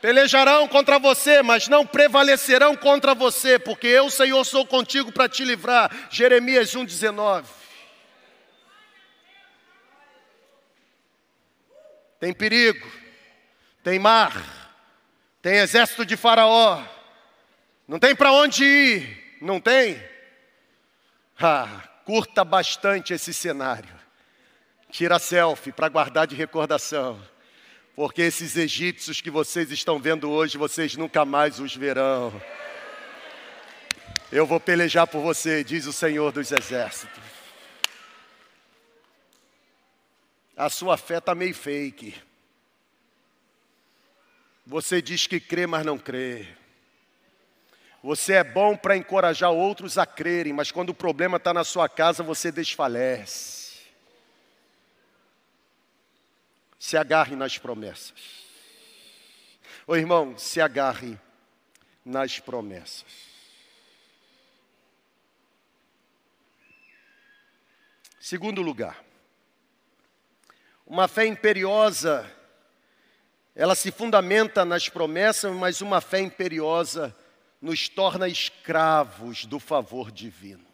[0.00, 5.44] Pelejarão contra você, mas não prevalecerão contra você, porque eu, Senhor, sou contigo para te
[5.44, 5.90] livrar.
[6.10, 7.60] Jeremias 1,19.
[12.20, 12.86] tem perigo,
[13.82, 14.44] tem mar,
[15.40, 16.84] tem exército de Faraó,
[17.88, 20.00] não tem para onde ir, não tem?
[21.40, 23.98] Ah, curta bastante esse cenário,
[24.90, 27.18] tira selfie para guardar de recordação,
[27.94, 32.32] porque esses egípcios que vocês estão vendo hoje, vocês nunca mais os verão.
[34.32, 37.30] Eu vou pelejar por você, diz o Senhor dos Exércitos.
[40.60, 42.14] a sua fé está meio fake.
[44.66, 46.46] Você diz que crê, mas não crê.
[48.02, 51.88] Você é bom para encorajar outros a crerem, mas quando o problema está na sua
[51.88, 53.59] casa, você desfalece.
[56.80, 58.40] Se agarre nas promessas.
[59.86, 61.18] Ô irmão, se agarre
[62.02, 63.04] nas promessas.
[68.18, 69.04] Segundo lugar,
[70.86, 72.28] uma fé imperiosa,
[73.54, 77.14] ela se fundamenta nas promessas, mas uma fé imperiosa
[77.60, 80.69] nos torna escravos do favor divino.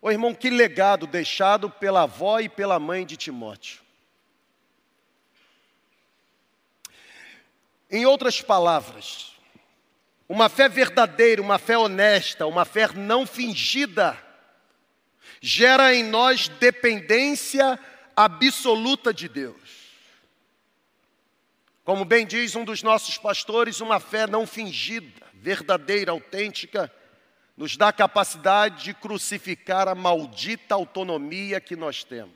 [0.00, 3.80] Ô irmão, que legado deixado pela avó e pela mãe de Timóteo.
[7.90, 9.32] Em outras palavras,
[10.28, 14.16] uma fé verdadeira, uma fé honesta, uma fé não fingida,
[15.40, 17.78] gera em nós dependência
[18.14, 19.78] absoluta de Deus.
[21.82, 26.92] Como bem diz um dos nossos pastores, uma fé não fingida, verdadeira, autêntica,
[27.58, 32.32] nos dá a capacidade de crucificar a maldita autonomia que nós temos.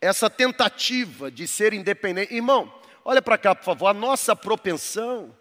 [0.00, 2.34] Essa tentativa de ser independente.
[2.34, 2.72] Irmão,
[3.04, 3.88] olha para cá, por favor.
[3.88, 5.36] A nossa propensão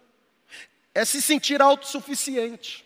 [0.93, 2.85] é se sentir autossuficiente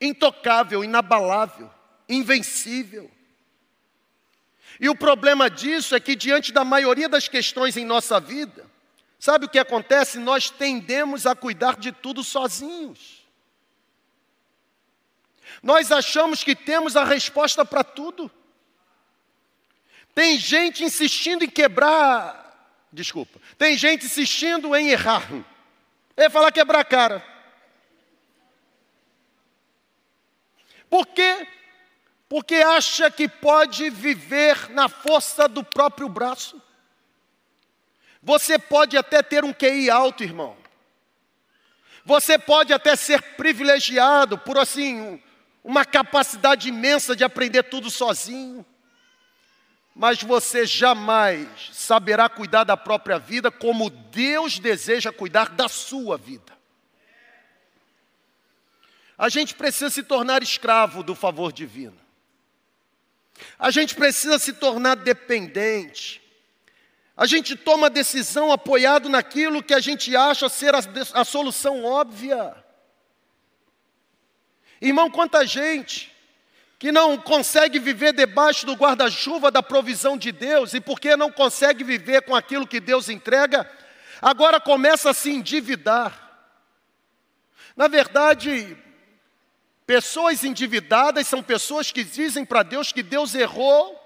[0.00, 1.68] intocável, inabalável,
[2.08, 3.10] invencível.
[4.78, 8.64] E o problema disso é que, diante da maioria das questões em nossa vida,
[9.18, 10.20] sabe o que acontece?
[10.20, 13.19] Nós tendemos a cuidar de tudo sozinhos.
[15.62, 18.30] Nós achamos que temos a resposta para tudo.
[20.14, 25.26] Tem gente insistindo em quebrar, desculpa, tem gente insistindo em errar.
[26.16, 27.24] É falar quebrar a cara.
[30.90, 31.46] Por quê?
[32.28, 36.60] Porque acha que pode viver na força do próprio braço.
[38.22, 40.56] Você pode até ter um QI alto, irmão.
[42.04, 45.22] Você pode até ser privilegiado por assim
[45.62, 48.64] uma capacidade imensa de aprender tudo sozinho.
[49.94, 56.58] Mas você jamais saberá cuidar da própria vida como Deus deseja cuidar da sua vida.
[59.18, 61.98] A gente precisa se tornar escravo do favor divino.
[63.58, 66.22] A gente precisa se tornar dependente.
[67.16, 70.78] A gente toma decisão apoiado naquilo que a gente acha ser a,
[71.12, 72.59] a solução óbvia.
[74.80, 76.10] Irmão, quanta gente
[76.78, 81.84] que não consegue viver debaixo do guarda-chuva da provisão de Deus e porque não consegue
[81.84, 83.70] viver com aquilo que Deus entrega,
[84.22, 86.30] agora começa a se endividar.
[87.76, 88.74] Na verdade,
[89.86, 93.98] pessoas endividadas são pessoas que dizem para Deus que Deus errou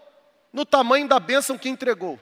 [0.53, 2.19] no tamanho da bênção que entregou.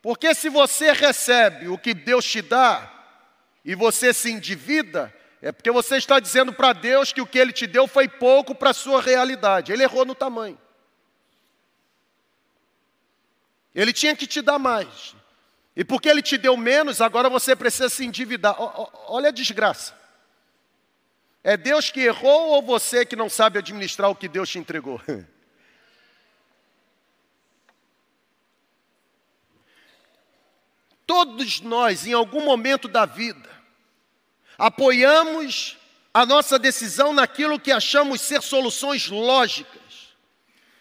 [0.00, 2.92] Porque se você recebe o que Deus te dá
[3.64, 5.12] e você se endivida,
[5.46, 8.52] é porque você está dizendo para Deus que o que Ele te deu foi pouco
[8.52, 9.72] para a sua realidade.
[9.72, 10.58] Ele errou no tamanho.
[13.72, 15.14] Ele tinha que te dar mais.
[15.76, 18.56] E porque Ele te deu menos, agora você precisa se endividar.
[19.06, 19.94] Olha a desgraça.
[21.44, 25.00] É Deus que errou ou você que não sabe administrar o que Deus te entregou?
[31.06, 33.55] Todos nós, em algum momento da vida,
[34.58, 35.76] apoiamos
[36.12, 39.82] a nossa decisão naquilo que achamos ser soluções lógicas.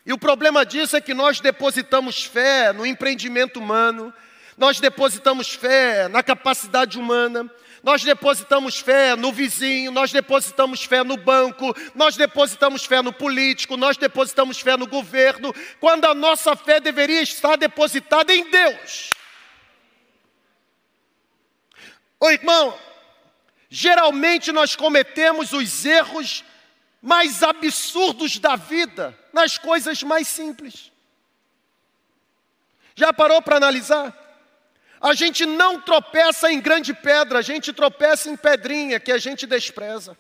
[0.06, 4.14] E o problema disso é que nós depositamos fé no empreendimento humano,
[4.58, 7.52] nós depositamos fé na capacidade humana,
[7.84, 13.78] nós depositamos fé no vizinho, nós depositamos fé no banco, nós depositamos fé no político,
[13.78, 19.12] nós depositamos fé no governo, quando a nossa fé deveria estar depositada em Deus.
[22.20, 22.76] Ô irmão,
[23.76, 26.46] geralmente nós cometemos os erros
[27.02, 30.94] mais absurdos da vida nas coisas mais simples.
[32.96, 34.16] Já parou para analisar?
[35.02, 39.46] A gente não tropeça em grande pedra, a gente tropeça em pedrinha que a gente
[39.46, 40.18] despreza.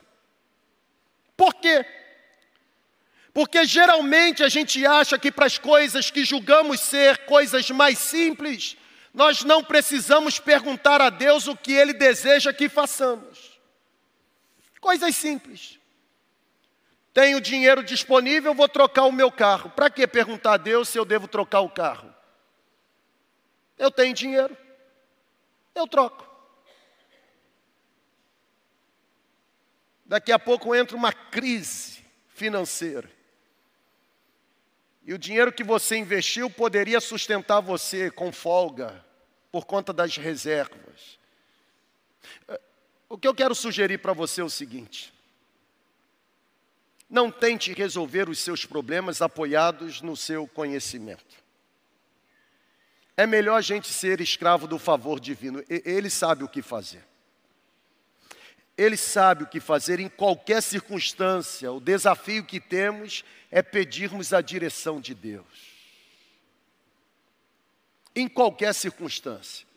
[1.38, 1.86] Por quê?
[3.34, 8.76] Porque geralmente a gente acha que para as coisas que julgamos ser coisas mais simples,
[9.14, 13.35] nós não precisamos perguntar a Deus o que Ele deseja que façamos.
[14.86, 15.80] Coisas simples.
[17.12, 19.72] Tenho dinheiro disponível, vou trocar o meu carro.
[19.72, 22.14] Para que perguntar a Deus se eu devo trocar o carro?
[23.80, 24.56] Eu tenho dinheiro,
[25.74, 26.24] eu troco.
[30.06, 33.10] Daqui a pouco entra uma crise financeira.
[35.04, 39.04] E o dinheiro que você investiu poderia sustentar você com folga,
[39.52, 41.18] por conta das reservas.
[43.08, 45.14] O que eu quero sugerir para você é o seguinte:
[47.10, 51.44] não tente resolver os seus problemas apoiados no seu conhecimento.
[53.18, 55.64] É melhor a gente ser escravo do favor divino.
[55.70, 57.06] Ele sabe o que fazer.
[58.78, 61.72] Ele sabe o que fazer em qualquer circunstância.
[61.72, 65.76] O desafio que temos é pedirmos a direção de Deus
[68.16, 69.68] em qualquer circunstância.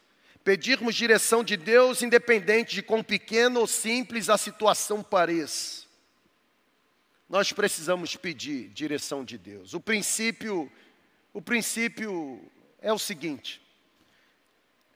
[0.49, 5.85] Pedirmos direção de Deus, independente de quão pequena ou simples a situação pareça.
[7.29, 9.75] Nós precisamos pedir direção de Deus.
[9.75, 10.73] O princípio,
[11.35, 12.43] o princípio
[12.81, 13.61] é o seguinte: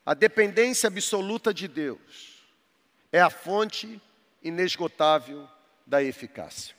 [0.06, 2.46] a dependência absoluta de Deus
[3.12, 4.00] é a fonte
[4.42, 5.46] inesgotável
[5.86, 6.74] da eficácia.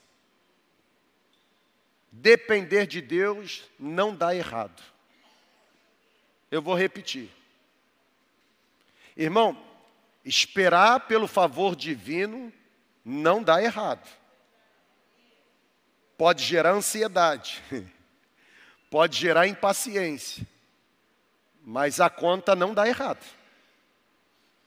[2.11, 4.82] Depender de Deus não dá errado.
[6.49, 7.30] Eu vou repetir.
[9.16, 9.57] Irmão,
[10.26, 12.51] esperar pelo favor divino
[13.03, 14.07] não dá errado.
[16.18, 17.61] Pode gerar ansiedade,
[18.89, 20.47] pode gerar impaciência,
[21.64, 23.24] mas a conta não dá errado.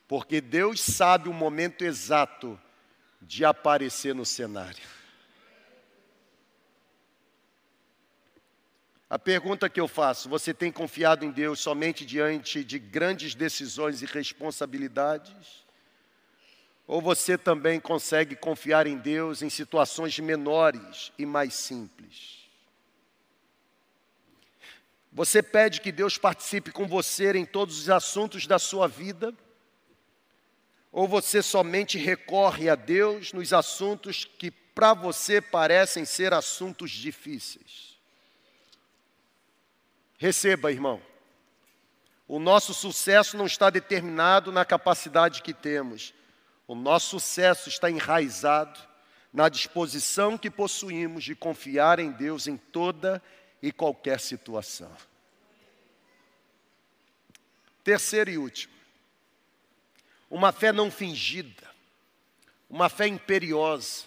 [0.09, 2.61] Porque Deus sabe o momento exato
[3.21, 4.96] de aparecer no cenário.
[9.09, 14.03] A pergunta que eu faço: você tem confiado em Deus somente diante de grandes decisões
[14.03, 15.65] e responsabilidades?
[16.89, 22.47] Ou você também consegue confiar em Deus em situações menores e mais simples?
[25.13, 29.35] Você pede que Deus participe com você em todos os assuntos da sua vida?
[30.93, 37.96] Ou você somente recorre a Deus nos assuntos que para você parecem ser assuntos difíceis?
[40.19, 41.01] Receba, irmão.
[42.29, 46.15] O nosso sucesso não está determinado na capacidade que temos.
[46.67, 48.79] O nosso sucesso está enraizado
[49.33, 53.23] na disposição que possuímos de confiar em Deus em toda
[53.63, 54.91] e qualquer situação.
[57.85, 58.75] Terceiro e último,
[60.29, 61.71] uma fé não fingida,
[62.69, 64.05] uma fé imperiosa,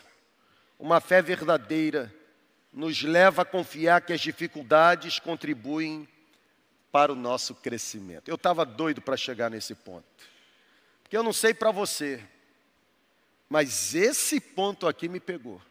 [0.78, 2.14] uma fé verdadeira,
[2.80, 6.08] nos leva a confiar que as dificuldades contribuem
[6.90, 8.30] para o nosso crescimento.
[8.30, 10.08] Eu estava doido para chegar nesse ponto,
[11.04, 12.26] porque eu não sei para você,
[13.50, 15.62] mas esse ponto aqui me pegou.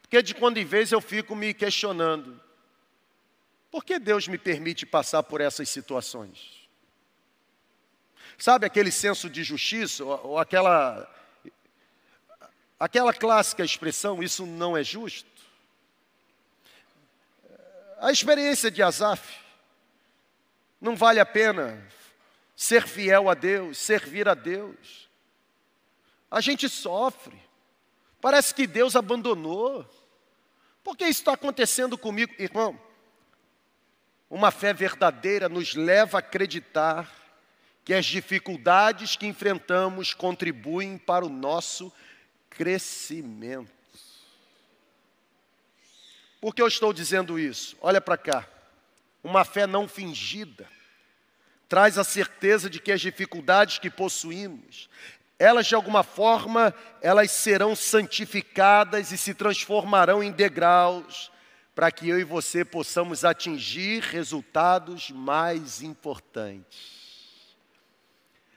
[0.00, 2.40] Porque de quando em vez eu fico me questionando:
[3.70, 6.68] por que Deus me permite passar por essas situações?
[8.36, 11.08] Sabe aquele senso de justiça, ou, ou aquela,
[12.80, 15.31] aquela clássica expressão, isso não é justo?
[18.02, 19.38] A experiência de Asaf,
[20.80, 21.80] não vale a pena
[22.56, 25.08] ser fiel a Deus, servir a Deus.
[26.28, 27.40] A gente sofre,
[28.20, 29.88] parece que Deus abandonou.
[30.82, 32.76] Por que isso está acontecendo comigo, irmão?
[34.28, 37.08] Uma fé verdadeira nos leva a acreditar
[37.84, 41.92] que as dificuldades que enfrentamos contribuem para o nosso
[42.50, 43.81] crescimento.
[46.42, 47.76] Por que eu estou dizendo isso?
[47.80, 48.44] Olha para cá.
[49.22, 50.68] Uma fé não fingida
[51.68, 54.90] traz a certeza de que as dificuldades que possuímos,
[55.38, 61.30] elas de alguma forma, elas serão santificadas e se transformarão em degraus
[61.76, 67.56] para que eu e você possamos atingir resultados mais importantes.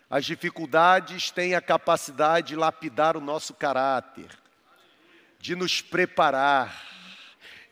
[0.09, 4.29] As dificuldades têm a capacidade de lapidar o nosso caráter,
[5.39, 6.94] de nos preparar,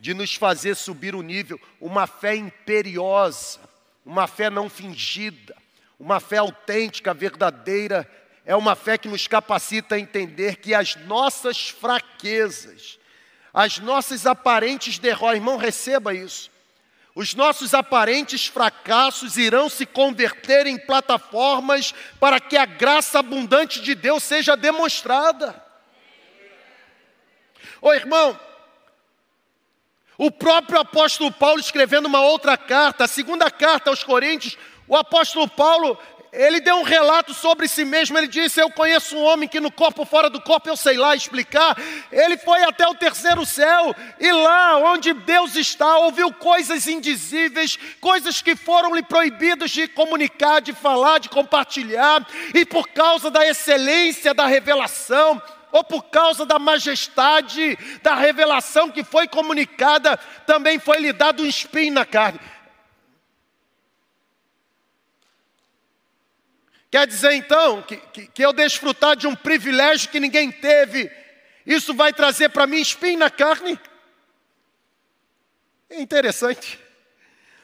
[0.04, 3.58] de nos fazer subir o nível, uma fé imperiosa,
[4.06, 5.56] uma fé não fingida,
[5.98, 8.06] uma fé autêntica, verdadeira,
[8.46, 13.00] é uma fé que nos capacita a entender que as nossas fraquezas,
[13.54, 16.52] as nossas aparentes derrotas, irmão, receba isso,
[17.16, 23.96] os nossos aparentes fracassos irão se converter em plataformas para que a graça abundante de
[23.96, 25.64] Deus seja demonstrada.
[27.82, 28.38] Ô irmão,
[30.18, 34.58] o próprio apóstolo Paulo escrevendo uma outra carta, a segunda carta aos Coríntios,
[34.88, 35.98] o apóstolo Paulo,
[36.34, 38.18] ele deu um relato sobre si mesmo.
[38.18, 41.16] Ele disse: Eu conheço um homem que no corpo, fora do corpo, eu sei lá
[41.16, 41.78] explicar.
[42.12, 48.42] Ele foi até o terceiro céu e lá onde Deus está, ouviu coisas indizíveis, coisas
[48.42, 54.34] que foram lhe proibidas de comunicar, de falar, de compartilhar, e por causa da excelência
[54.34, 55.40] da revelação,
[55.74, 60.16] ou por causa da majestade da revelação que foi comunicada,
[60.46, 62.40] também foi lhe dado um espinho na carne.
[66.92, 71.12] Quer dizer então que, que, que eu desfrutar de um privilégio que ninguém teve,
[71.66, 73.80] isso vai trazer para mim espinho na carne?
[75.90, 76.80] É interessante.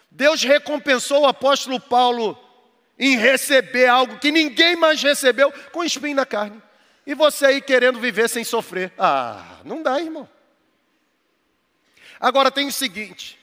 [0.09, 2.35] Deus recompensou o apóstolo Paulo
[2.97, 6.59] em receber algo que ninguém mais recebeu com espinho na carne.
[7.09, 8.93] E você aí querendo viver sem sofrer.
[8.95, 10.29] Ah, não dá, irmão.
[12.19, 13.35] Agora tem o seguinte: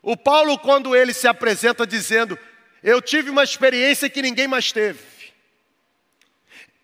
[0.00, 2.38] o Paulo, quando ele se apresenta dizendo,
[2.80, 5.00] eu tive uma experiência que ninguém mais teve.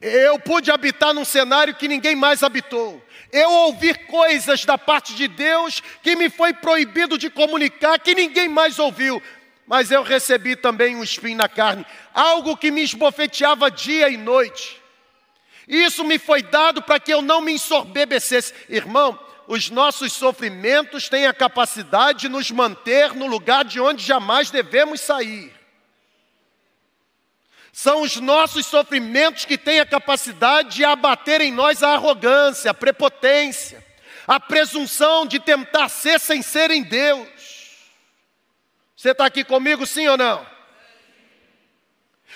[0.00, 3.00] Eu pude habitar num cenário que ninguém mais habitou.
[3.30, 8.48] Eu ouvi coisas da parte de Deus que me foi proibido de comunicar, que ninguém
[8.48, 9.22] mais ouviu.
[9.68, 14.87] Mas eu recebi também um espinho na carne, algo que me esbofeteava dia e noite.
[15.68, 18.54] Isso me foi dado para que eu não me ensorbebecesse.
[18.70, 24.50] Irmão, os nossos sofrimentos têm a capacidade de nos manter no lugar de onde jamais
[24.50, 25.54] devemos sair.
[27.70, 32.74] São os nossos sofrimentos que têm a capacidade de abater em nós a arrogância, a
[32.74, 33.84] prepotência,
[34.26, 37.28] a presunção de tentar ser sem ser em Deus.
[38.96, 40.57] Você está aqui comigo, sim ou não?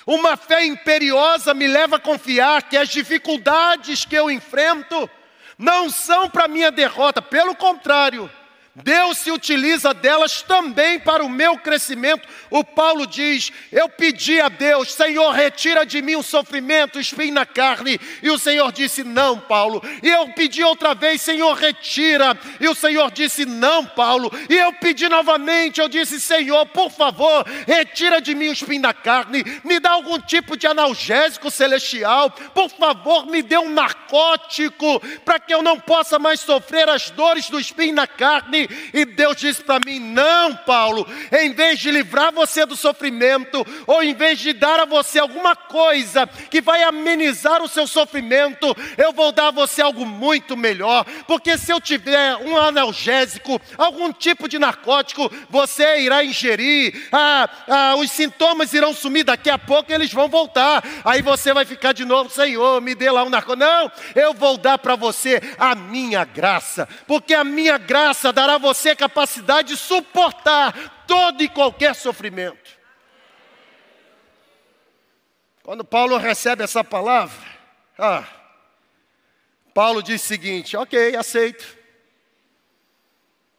[0.07, 5.09] Uma fé imperiosa me leva a confiar que as dificuldades que eu enfrento
[5.57, 8.31] não são para minha derrota, pelo contrário,
[8.75, 12.27] Deus se utiliza delas também para o meu crescimento.
[12.49, 17.35] O Paulo diz: Eu pedi a Deus, Senhor, retira de mim o sofrimento, o espinho
[17.35, 18.01] na carne.
[18.23, 19.83] E o Senhor disse: Não, Paulo.
[20.03, 22.35] E eu pedi outra vez, Senhor, retira.
[22.59, 24.33] E o Senhor disse: Não, Paulo.
[24.49, 28.95] E eu pedi novamente, eu disse: Senhor, por favor, retira de mim o espinho na
[28.95, 29.45] carne.
[29.65, 32.31] Me dá algum tipo de analgésico celestial.
[32.31, 37.51] Por favor, me dê um narcótico para que eu não possa mais sofrer as dores
[37.51, 38.62] do espinho na carne
[38.93, 44.03] E Deus disse para mim: Não, Paulo, em vez de livrar você do sofrimento, ou
[44.03, 49.13] em vez de dar a você alguma coisa que vai amenizar o seu sofrimento, eu
[49.13, 51.05] vou dar a você algo muito melhor.
[51.27, 57.95] Porque se eu tiver um analgésico, algum tipo de narcótico, você irá ingerir, ah, ah,
[57.97, 60.83] os sintomas irão sumir daqui a pouco eles vão voltar.
[61.05, 63.57] Aí você vai ficar de novo, Senhor, me dê lá um narcótico.
[63.57, 68.59] Não, eu vou dar para você a minha graça, porque a minha graça dará a
[68.59, 72.71] você capacidade de suportar todo e qualquer sofrimento.
[75.63, 77.47] Quando Paulo recebe essa palavra,
[77.99, 78.27] ah,
[79.73, 81.79] Paulo diz o seguinte: ok, aceito.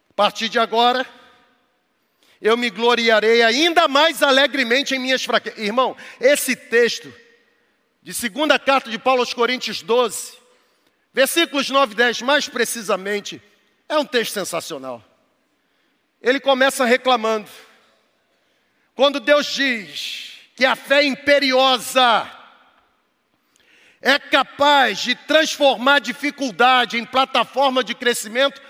[0.10, 1.06] A partir de agora,
[2.42, 5.60] eu me gloriarei ainda mais alegremente em minhas fraquezas.
[5.60, 7.12] Irmão, esse texto,
[8.02, 10.34] de segunda carta de Paulo aos Coríntios 12,
[11.14, 13.42] versículos 9 e 10, mais precisamente,
[13.94, 15.04] é um texto sensacional.
[16.22, 17.50] Ele começa reclamando.
[18.96, 22.30] Quando Deus diz que a fé imperiosa
[24.02, 28.62] é capaz de transformar dificuldade em plataforma de crescimento,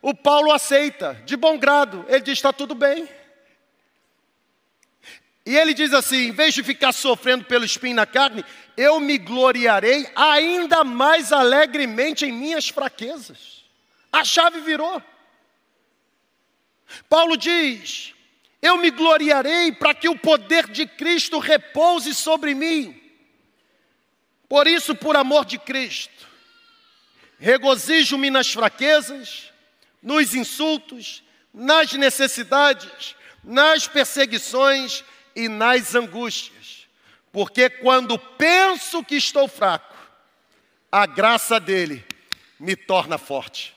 [0.00, 2.04] o Paulo aceita, de bom grado.
[2.08, 3.08] Ele diz: está tudo bem.
[5.44, 8.44] E ele diz assim: em vez de ficar sofrendo pelo espinho na carne,
[8.76, 13.51] eu me gloriarei ainda mais alegremente em minhas fraquezas.
[14.12, 15.02] A chave virou.
[17.08, 18.12] Paulo diz:
[18.62, 22.96] eu me gloriarei para que o poder de Cristo repouse sobre mim.
[24.48, 26.28] Por isso, por amor de Cristo,
[27.40, 29.50] regozijo-me nas fraquezas,
[30.00, 35.02] nos insultos, nas necessidades, nas perseguições
[35.34, 36.86] e nas angústias.
[37.32, 39.96] Porque quando penso que estou fraco,
[40.90, 42.04] a graça dele
[42.60, 43.74] me torna forte.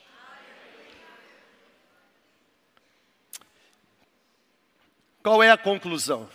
[5.26, 6.30] Qual é a conclusão?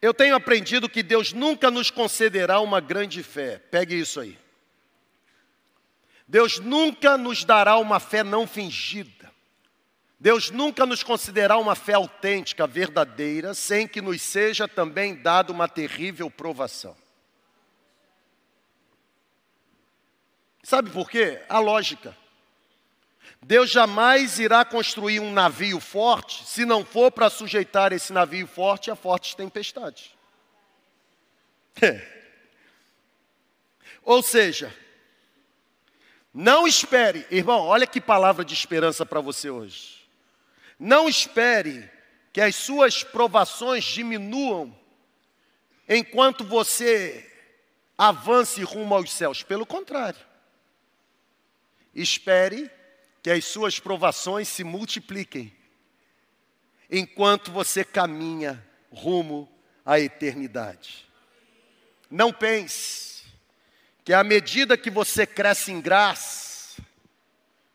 [0.00, 3.58] Eu tenho aprendido que Deus nunca nos concederá uma grande fé.
[3.58, 4.38] Pegue isso aí.
[6.28, 9.28] Deus nunca nos dará uma fé não fingida.
[10.20, 15.66] Deus nunca nos considerará uma fé autêntica, verdadeira, sem que nos seja também dada uma
[15.66, 16.96] terrível provação.
[20.62, 21.42] Sabe por quê?
[21.48, 22.16] A lógica.
[23.42, 28.90] Deus jamais irá construir um navio forte se não for para sujeitar esse navio forte
[28.90, 30.10] a fortes tempestades.
[34.04, 34.74] Ou seja,
[36.32, 40.08] não espere, irmão, olha que palavra de esperança para você hoje.
[40.78, 41.90] Não espere
[42.32, 44.74] que as suas provações diminuam
[45.88, 47.26] enquanto você
[47.96, 49.42] avance rumo aos céus.
[49.42, 50.20] Pelo contrário,
[51.94, 52.70] espere
[53.22, 55.52] que as suas provações se multipliquem
[56.90, 59.48] enquanto você caminha rumo
[59.84, 61.06] à eternidade.
[62.10, 63.24] Não pense
[64.04, 66.82] que à medida que você cresce em graça,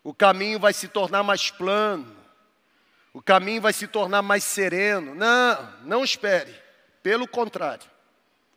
[0.04, 2.16] o caminho vai se tornar mais plano,
[3.14, 5.16] o caminho vai se tornar mais sereno.
[5.16, 6.54] Não, não espere.
[7.02, 7.89] Pelo contrário.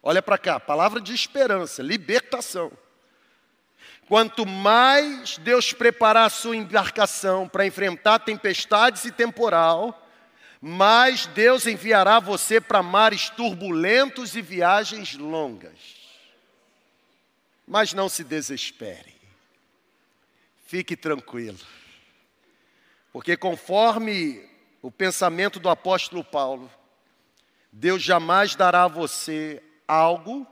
[0.03, 2.73] Olha para cá, palavra de esperança, libertação.
[4.09, 10.09] Quanto mais Deus preparar a sua embarcação para enfrentar tempestades e temporal,
[10.63, 15.79] mais Deus enviará você para mares turbulentos e viagens longas.
[17.67, 19.15] Mas não se desespere.
[20.67, 21.59] Fique tranquilo.
[23.13, 24.43] Porque conforme
[24.81, 26.71] o pensamento do apóstolo Paulo,
[27.71, 30.47] Deus jamais dará a você algo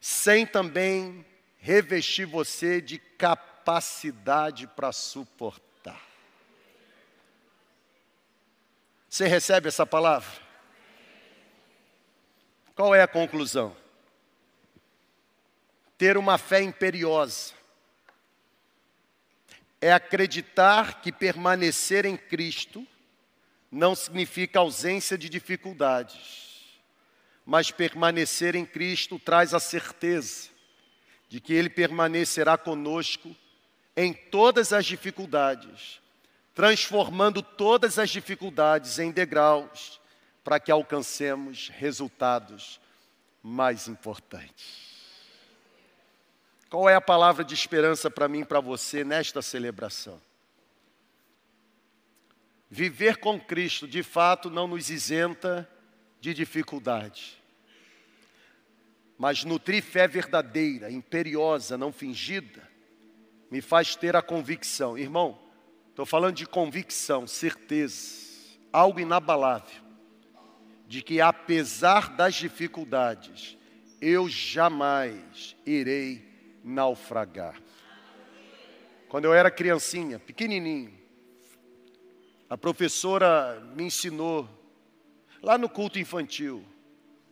[0.00, 1.26] sem também
[1.62, 6.02] revestir você de capacidade para suportar.
[9.08, 10.28] Você recebe essa palavra?
[12.74, 13.76] Qual é a conclusão?
[15.96, 17.52] Ter uma fé imperiosa
[19.80, 22.84] é acreditar que permanecer em Cristo
[23.70, 26.80] não significa ausência de dificuldades,
[27.46, 30.51] mas permanecer em Cristo traz a certeza
[31.32, 33.34] de que Ele permanecerá conosco
[33.96, 35.98] em todas as dificuldades,
[36.54, 39.98] transformando todas as dificuldades em degraus
[40.44, 42.78] para que alcancemos resultados
[43.42, 44.92] mais importantes.
[46.68, 50.20] Qual é a palavra de esperança para mim e para você nesta celebração?
[52.68, 55.66] Viver com Cristo, de fato, não nos isenta
[56.20, 57.41] de dificuldade.
[59.22, 62.68] Mas nutrir fé verdadeira, imperiosa, não fingida,
[63.48, 65.38] me faz ter a convicção, irmão,
[65.90, 69.80] Estou falando de convicção, certeza, algo inabalável,
[70.88, 73.56] de que apesar das dificuldades,
[74.00, 76.26] eu jamais irei
[76.64, 77.62] naufragar.
[79.08, 80.92] Quando eu era criancinha, pequenininho,
[82.50, 84.48] a professora me ensinou,
[85.40, 86.64] lá no culto infantil,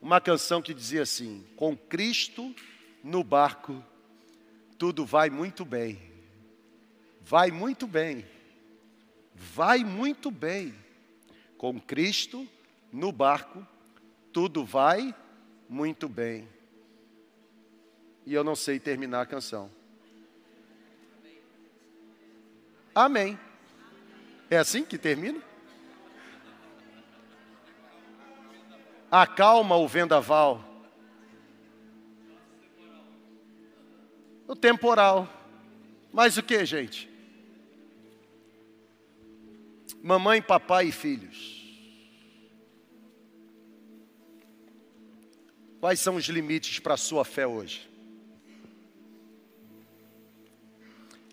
[0.01, 2.55] uma canção que dizia assim: Com Cristo
[3.03, 3.84] no barco,
[4.78, 6.01] tudo vai muito bem.
[7.20, 8.24] Vai muito bem.
[9.34, 10.74] Vai muito bem.
[11.57, 12.48] Com Cristo
[12.92, 13.66] no barco,
[14.32, 15.14] tudo vai
[15.68, 16.48] muito bem.
[18.26, 19.70] E eu não sei terminar a canção.
[22.94, 23.38] Amém.
[24.51, 25.40] É assim que termina?
[29.11, 30.65] Acalma o vendaval.
[34.47, 35.29] O temporal.
[36.13, 37.11] Mas o que, gente?
[40.03, 41.61] Mamãe, papai e filhos.
[45.81, 47.89] Quais são os limites para a sua fé hoje?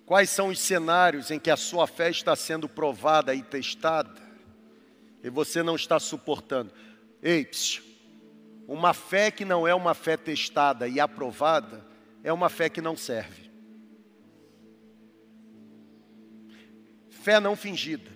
[0.05, 4.21] Quais são os cenários em que a sua fé está sendo provada e testada
[5.21, 6.71] e você não está suportando?
[7.21, 7.83] Ei, psiu,
[8.67, 11.85] uma fé que não é uma fé testada e aprovada
[12.23, 13.49] é uma fé que não serve.
[17.09, 18.11] Fé não fingida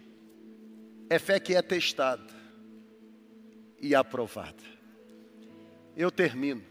[1.10, 2.34] é fé que é testada
[3.80, 4.64] e aprovada.
[5.96, 6.64] Eu termino.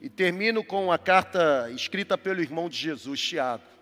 [0.00, 3.76] E termino com a carta escrita pelo irmão de Jesus, Tiago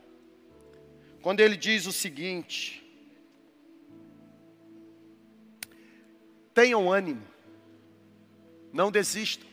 [1.25, 2.84] quando ele diz o seguinte:
[6.55, 7.27] tenham ânimo,
[8.73, 9.49] não desistam.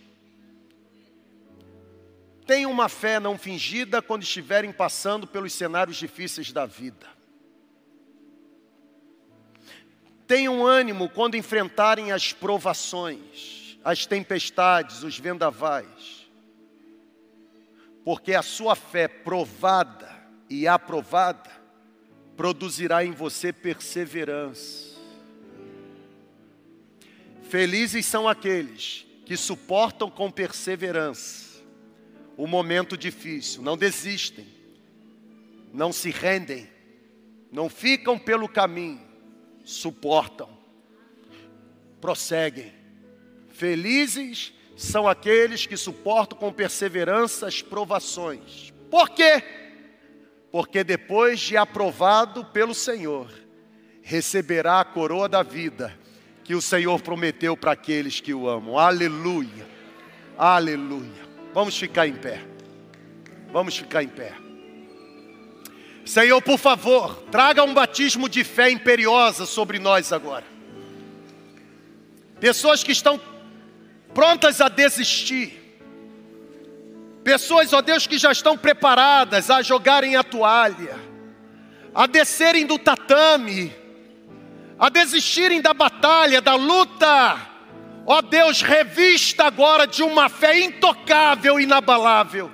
[2.45, 7.07] Tenham uma fé não fingida quando estiverem passando pelos cenários difíceis da vida.
[10.27, 16.29] Tenham ânimo quando enfrentarem as provações, as tempestades, os vendavais.
[18.03, 20.09] Porque a sua fé provada
[20.49, 21.49] e aprovada
[22.35, 24.90] produzirá em você perseverança.
[27.51, 31.61] Felizes são aqueles que suportam com perseverança
[32.37, 34.47] o momento difícil, não desistem,
[35.73, 36.67] não se rendem,
[37.51, 39.01] não ficam pelo caminho,
[39.65, 40.49] suportam,
[41.99, 42.73] prosseguem.
[43.49, 48.73] Felizes são aqueles que suportam com perseverança as provações.
[48.89, 49.43] Por quê?
[50.51, 53.31] porque depois de aprovado pelo Senhor,
[54.01, 55.97] receberá a coroa da vida
[56.43, 58.77] que o Senhor prometeu para aqueles que o amam.
[58.77, 59.67] Aleluia,
[60.37, 61.21] aleluia.
[61.53, 62.41] Vamos ficar em pé,
[63.51, 64.33] vamos ficar em pé.
[66.05, 70.45] Senhor, por favor, traga um batismo de fé imperiosa sobre nós agora.
[72.39, 73.21] Pessoas que estão
[74.13, 75.61] prontas a desistir,
[77.23, 80.99] Pessoas, ó Deus, que já estão preparadas a jogarem a toalha,
[81.93, 83.71] a descerem do tatame,
[84.81, 87.37] a desistirem da batalha, da luta.
[88.05, 92.51] Ó Deus, revista agora de uma fé intocável e inabalável.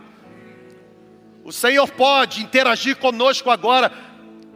[1.43, 3.91] O Senhor pode interagir conosco agora.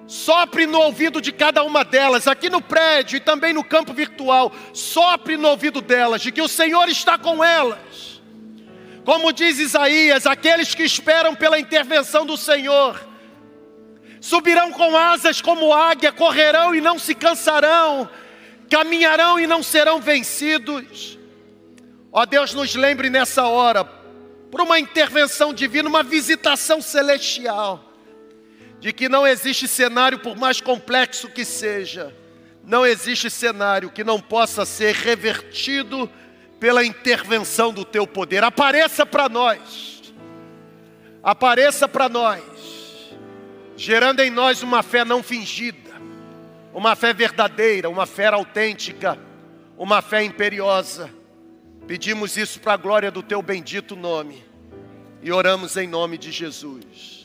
[0.06, 4.52] Sopre no ouvido de cada uma delas, aqui no prédio e também no campo virtual.
[4.74, 8.12] Sopre no ouvido delas, de que o Senhor está com elas
[9.04, 13.00] como diz Isaías, aqueles que esperam pela intervenção do Senhor,
[14.22, 18.08] subirão com asas como águia, correrão e não se cansarão,
[18.70, 21.18] caminharão e não serão vencidos.
[22.12, 27.84] Ó Deus, nos lembre nessa hora, por uma intervenção divina, uma visitação celestial,
[28.80, 32.16] de que não existe cenário, por mais complexo que seja,
[32.64, 36.10] não existe cenário que não possa ser revertido
[36.60, 38.44] pela intervenção do teu poder.
[38.44, 40.14] Apareça para nós,
[41.24, 42.51] apareça para nós,
[43.82, 45.90] gerando em nós uma fé não fingida,
[46.72, 49.18] uma fé verdadeira, uma fé autêntica,
[49.76, 51.10] uma fé imperiosa.
[51.88, 54.46] Pedimos isso para a glória do teu bendito nome
[55.24, 57.21] e oramos em nome de Jesus.